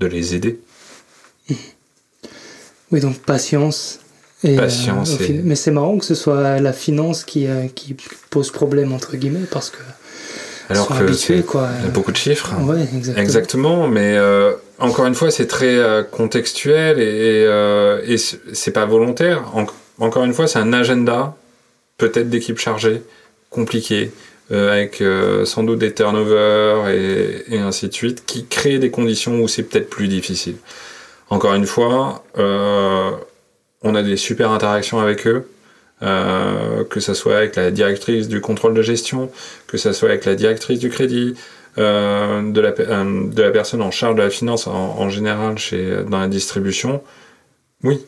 [0.01, 0.61] de les aider.
[2.91, 4.01] Oui, donc patience.
[4.45, 5.17] Et, patience.
[5.21, 7.97] Euh, mais c'est marrant que ce soit la finance qui, euh, qui
[8.31, 9.79] pose problème, entre guillemets, parce que.
[10.69, 11.69] Alors que habitués, quoi.
[11.81, 12.53] Il y a beaucoup de chiffres.
[12.61, 13.23] Ouais, exactement.
[13.23, 13.89] exactement.
[13.89, 15.79] mais euh, encore une fois, c'est très
[16.11, 17.45] contextuel et,
[18.07, 19.53] et c'est pas volontaire.
[19.99, 21.37] encore une fois, c'est un agenda,
[21.99, 23.03] peut-être d'équipe chargée,
[23.51, 24.11] compliqué,
[24.51, 25.03] avec
[25.45, 29.63] sans doute des turnovers et, et, ainsi de suite, qui créent des conditions où c'est
[29.63, 30.57] peut-être plus difficile.
[31.31, 32.25] Encore une fois,
[33.83, 35.49] on a des super interactions avec eux.
[36.03, 39.31] Euh, que ce soit avec la directrice du contrôle de gestion,
[39.69, 41.35] que ce soit avec la directrice du crédit,
[41.79, 46.03] euh, de, la, euh, de la personne en charge de la finance en, général chez,
[46.09, 47.03] dans la distribution,
[47.85, 48.05] oui,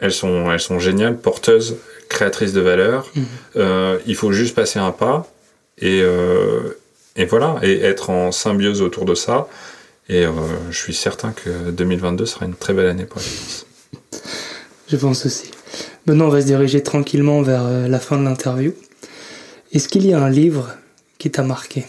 [0.00, 1.76] elles sont, elles sont géniales, porteuses,
[2.08, 3.08] créatrices de valeur.
[3.14, 3.60] Mmh.
[4.06, 5.30] il faut juste passer un pas
[5.78, 6.02] et,
[7.16, 9.46] et voilà, et être en symbiose autour de ça.
[10.08, 10.24] Et
[10.70, 13.66] je suis certain que 2022 sera une très belle année pour la finance.
[14.88, 15.50] Je pense aussi.
[16.10, 18.74] Maintenant, on va se diriger tranquillement vers euh, la fin de l'interview.
[19.70, 20.74] Est-ce qu'il y a un livre
[21.18, 21.86] qui t'a marqué?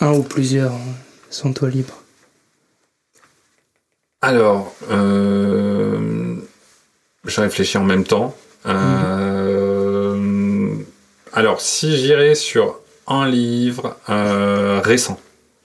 [0.00, 0.72] Un ou plusieurs,
[1.30, 2.02] sont toi libre?
[4.20, 6.34] Alors, euh,
[7.24, 8.36] je réfléchis en même temps.
[8.66, 10.74] Euh,
[11.32, 13.96] alors, si j'irais sur un livre
[14.82, 15.20] récent,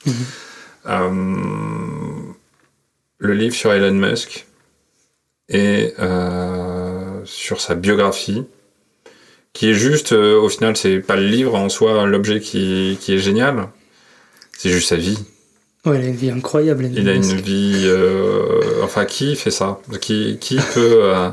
[0.06, 0.14] mhm.
[3.18, 4.46] le livre sur Elon Musk
[5.50, 5.96] et
[7.28, 8.44] sur sa biographie,
[9.54, 13.14] qui est juste, euh, au final, c'est pas le livre en soi, l'objet qui, qui
[13.14, 13.68] est génial,
[14.58, 15.18] c'est juste sa vie.
[15.86, 16.90] Ouais, il a une vie incroyable.
[16.94, 19.80] Il a une vie, euh, enfin, qui fait ça?
[20.02, 21.30] Qui, qui peut, euh,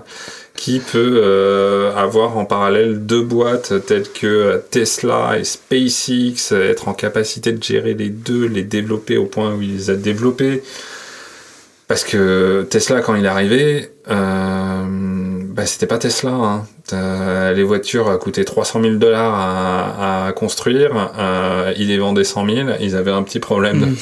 [0.55, 7.53] qui peut avoir en parallèle deux boîtes telles que Tesla et SpaceX, être en capacité
[7.53, 10.63] de gérer les deux, les développer au point où il les a développés?
[11.89, 13.91] Parce que Tesla, quand il est arrivé,
[15.55, 16.33] bah, c'était pas Tesla.
[16.33, 17.53] Hein.
[17.55, 21.13] Les voitures coûtaient 300 000 dollars à, construire.
[21.17, 22.69] Euh, ils les vendaient 100 000.
[22.81, 23.97] Ils avaient un petit problème, de, mm.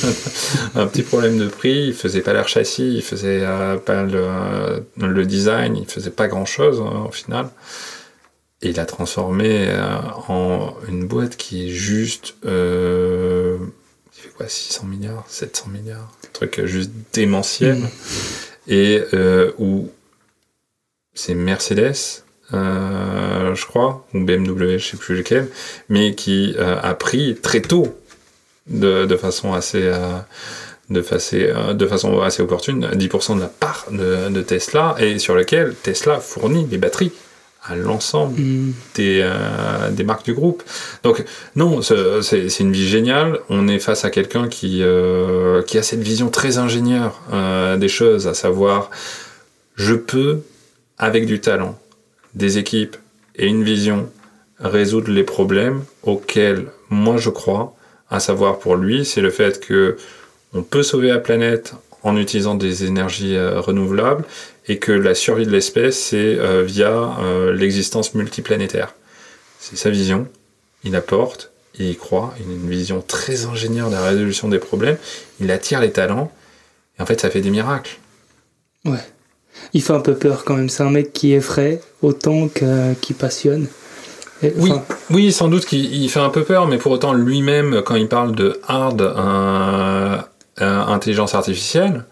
[0.76, 1.88] un petit problème de prix.
[1.88, 2.94] Ils faisaient pas leur châssis.
[2.94, 5.76] Ils faisaient euh, pas le, le, design.
[5.76, 7.50] Ils faisaient pas grand chose hein, au final.
[8.62, 9.98] Et il a transformé euh,
[10.28, 13.58] en une boîte qui est juste, euh,
[14.16, 17.76] il fait quoi, 600 milliards, 700 milliards, un truc juste démentiel.
[17.76, 17.88] Mm.
[18.68, 19.02] Et
[19.58, 19.90] où
[21.14, 22.22] c'est Mercedes,
[22.54, 25.48] euh, je crois, ou BMW, je sais plus lequel,
[25.88, 27.98] mais qui euh, a pris très tôt,
[28.66, 30.18] de, de façon assez, euh,
[30.90, 35.34] de, façon, de façon assez opportune, 10% de la part de, de, Tesla, et sur
[35.34, 37.12] lequel Tesla fournit les batteries
[37.64, 38.72] à l'ensemble mm.
[38.96, 39.32] des,
[39.92, 40.62] des marques du groupe.
[41.04, 43.38] Donc non, c'est une vie géniale.
[43.48, 44.82] On est face à quelqu'un qui,
[45.66, 47.20] qui a cette vision très ingénieure
[47.78, 48.90] des choses, à savoir,
[49.76, 50.40] je peux
[51.02, 51.76] avec du talent,
[52.34, 52.96] des équipes
[53.34, 54.08] et une vision,
[54.60, 57.74] résoudre les problèmes auxquels moi je crois,
[58.08, 59.96] à savoir pour lui, c'est le fait que
[60.54, 61.74] on peut sauver la planète
[62.04, 64.24] en utilisant des énergies euh, renouvelables
[64.68, 68.94] et que la survie de l'espèce c'est euh, via euh, l'existence multiplanétaire.
[69.58, 70.28] C'est sa vision,
[70.84, 71.50] il apporte,
[71.80, 74.98] il y croit, il a une vision très ingénieure de la résolution des problèmes,
[75.40, 76.30] il attire les talents
[76.96, 77.98] et en fait ça fait des miracles.
[78.84, 79.11] Ouais
[79.74, 80.68] il fait un peu peur quand même.
[80.68, 83.66] C'est un mec qui effraie autant qu'il passionne.
[84.56, 84.72] oui,
[85.10, 88.34] oui, sans doute qu'il fait un peu peur, mais pour autant lui-même, quand il parle
[88.34, 90.16] de hard euh,
[90.60, 92.04] euh, intelligence artificielle,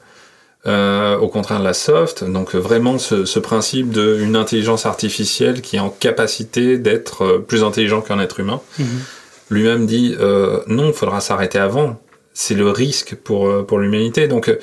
[0.67, 5.81] euh, au contraire de la soft, donc vraiment ce, principe d'une intelligence artificielle qui est
[5.81, 8.87] en capacité d'être plus intelligent qu'un être humain, mhm.
[9.51, 10.15] lui-même dit
[10.67, 12.01] non, il faudra s'arrêter avant.
[12.33, 14.29] C'est le risque pour, pour l'humanité.
[14.29, 14.57] Donc,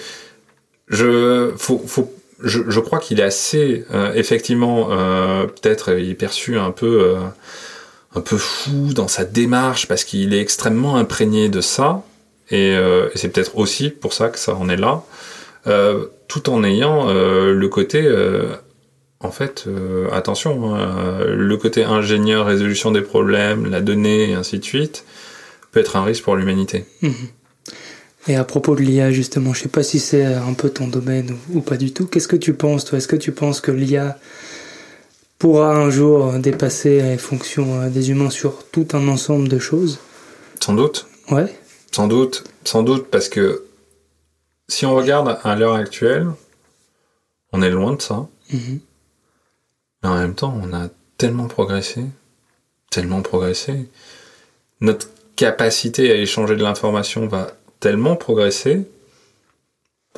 [0.87, 2.09] je, faut, faut
[2.43, 7.01] je, je crois qu'il est assez, euh, effectivement, euh, peut-être il est perçu un peu,
[7.01, 7.19] euh,
[8.15, 12.03] un peu fou dans sa démarche parce qu'il est extrêmement imprégné de ça.
[12.49, 15.03] Et, et c'est peut-être aussi pour ça que ça en est là,
[16.29, 18.09] tout en ayant le côté,
[19.19, 19.65] en fait,
[20.13, 25.03] attention, hein, le côté ingénieur, résolution des problèmes, la donnée et ainsi de suite,
[25.73, 26.85] peut être un risque pour l'humanité.
[27.01, 27.09] Mmh.
[28.27, 31.37] Et à propos de l'IA, justement, je sais pas si c'est un peu ton domaine
[31.53, 32.07] ou, pas du tout.
[32.07, 32.97] Qu'est-ce que tu penses, toi?
[32.97, 34.19] Est-ce que tu penses que l'IA
[35.39, 39.99] pourra un jour dépasser les fonctions euh, des humains sur tout un ensemble de choses?
[40.59, 41.07] Sans doute.
[41.29, 41.53] Ouais.
[41.91, 43.65] Sans doute, sans doute, parce que
[44.67, 46.27] si on regarde à l'heure actuelle,
[47.53, 48.27] on est loin de ça.
[48.53, 48.79] Mm-hmm.
[50.03, 52.03] Mais en même temps, on a tellement progressé,
[52.91, 53.89] tellement progressé.
[54.81, 58.85] Notre capacité à échanger de l'information va tellement progressé.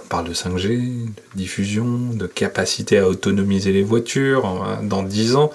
[0.03, 4.79] On parle de 5G, de diffusion, de capacité à autonomiser les voitures.
[4.83, 5.51] Dans 10 ans,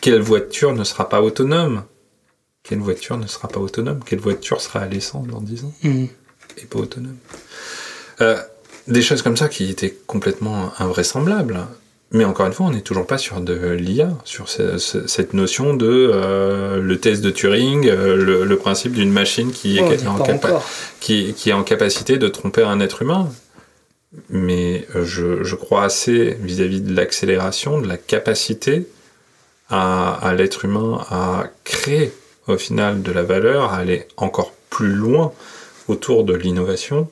[0.00, 1.84] quelle voiture ne sera pas autonome?
[2.62, 4.00] Quelle voiture ne sera pas autonome?
[4.04, 5.74] Quelle voiture sera à l'essence dans 10 ans?
[5.82, 6.04] Mmh.
[6.58, 7.16] et pas autonome
[8.20, 8.38] euh,
[8.86, 11.66] Des choses comme ça qui étaient complètement invraisemblables.
[12.10, 15.86] Mais encore une fois, on n'est toujours pas sur de l'IA, sur cette notion de
[15.86, 20.18] euh, le test de Turing, euh, le, principe d'une machine qui, est en
[21.00, 23.28] qui, est en capacité de tromper un être humain.
[24.30, 28.88] Mais je, crois assez vis-à-vis de l'accélération, de la capacité
[29.68, 32.14] à, à l'être humain à créer
[32.46, 35.32] au final de la valeur, à aller encore plus loin
[35.88, 37.10] autour de l'innovation,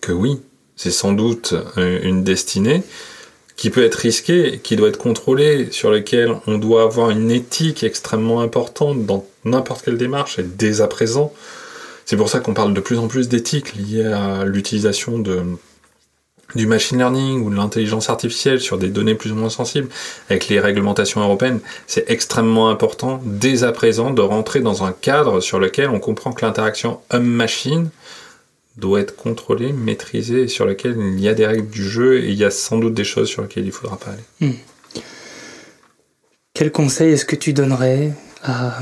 [0.00, 0.40] que oui,
[0.74, 2.82] c'est sans doute une destinée
[3.62, 7.84] qui peut être risquée, qui doit être contrôlée, sur laquelle on doit avoir une éthique
[7.84, 11.32] extrêmement importante dans n'importe quelle démarche, et dès à présent.
[12.04, 15.42] C'est pour ça qu'on parle de plus en plus d'éthique liée à l'utilisation de,
[16.56, 19.90] du machine learning ou de l'intelligence artificielle sur des données plus ou moins sensibles
[20.28, 25.38] avec les réglementations européennes, c'est extrêmement important dès à présent de rentrer dans un cadre
[25.38, 27.90] sur lequel on comprend que l'interaction homme-machine
[28.76, 32.28] doit être contrôlée, maîtrisée, et sur lequel il y a des règles du jeu et
[32.28, 34.52] il y a sans doute des choses sur lesquelles il ne faudra pas aller.
[34.52, 35.02] Hmm.
[36.54, 38.12] Quel conseil est-ce que tu donnerais
[38.42, 38.78] à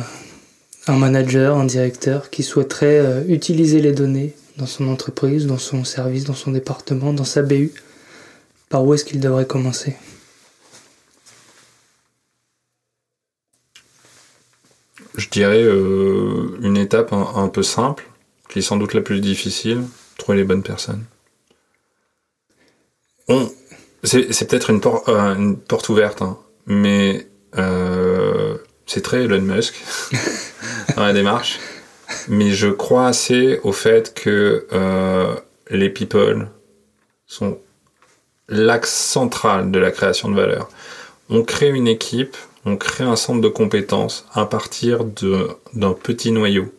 [0.86, 5.84] un manager, un directeur qui souhaiterait euh, utiliser les données dans son entreprise, dans son
[5.84, 7.72] service, dans son département, dans sa BU
[8.68, 9.95] Par où est-ce qu'il devrait commencer?
[15.16, 18.10] Je dirais euh, une étape un, peu simple,
[18.51, 19.84] qui est sans doute la plus difficile,
[20.18, 21.05] trouver les bonnes personnes.
[24.03, 26.36] c'est, peut-être une, euh, une, porte ouverte, hein,
[26.66, 29.74] mais euh, c'est très Elon Musk
[30.96, 31.59] dans la démarche.
[32.28, 35.34] Mais je crois assez au fait que euh,
[35.70, 36.48] les people
[37.26, 37.59] sont
[38.48, 40.68] l'axe central de la création de valeur.
[41.28, 46.72] On crée une équipe, on crée un centre de compétences à partir d'un petit noyau.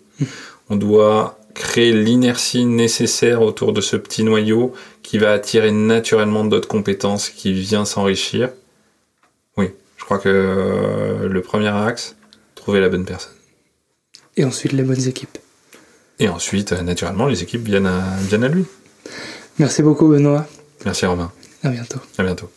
[0.69, 4.73] On doit créer l'inertie nécessaire autour de ce petit noyau
[5.03, 8.49] qui va attirer naturellement d'autres compétences, qui vient s'enrichir.
[9.57, 12.15] Oui, je crois que euh, le premier axe,
[12.55, 13.33] trouver la bonne personne.
[14.37, 15.37] Et ensuite les bonnes équipes.
[16.19, 18.65] Et ensuite, euh, naturellement, les équipes viennent à, viennent à lui.
[19.59, 20.45] Merci beaucoup, Benoît.
[20.85, 21.31] Merci, Romain.
[21.63, 21.99] À bientôt.
[22.17, 22.49] À bientôt.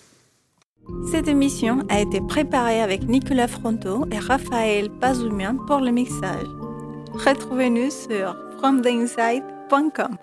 [1.10, 6.46] Cette émission a été préparée avec Nicolas Fronto et Raphaël Pazoumian pour le mixage.
[7.14, 10.18] Retrouvez-nous sur fromtheinside.com.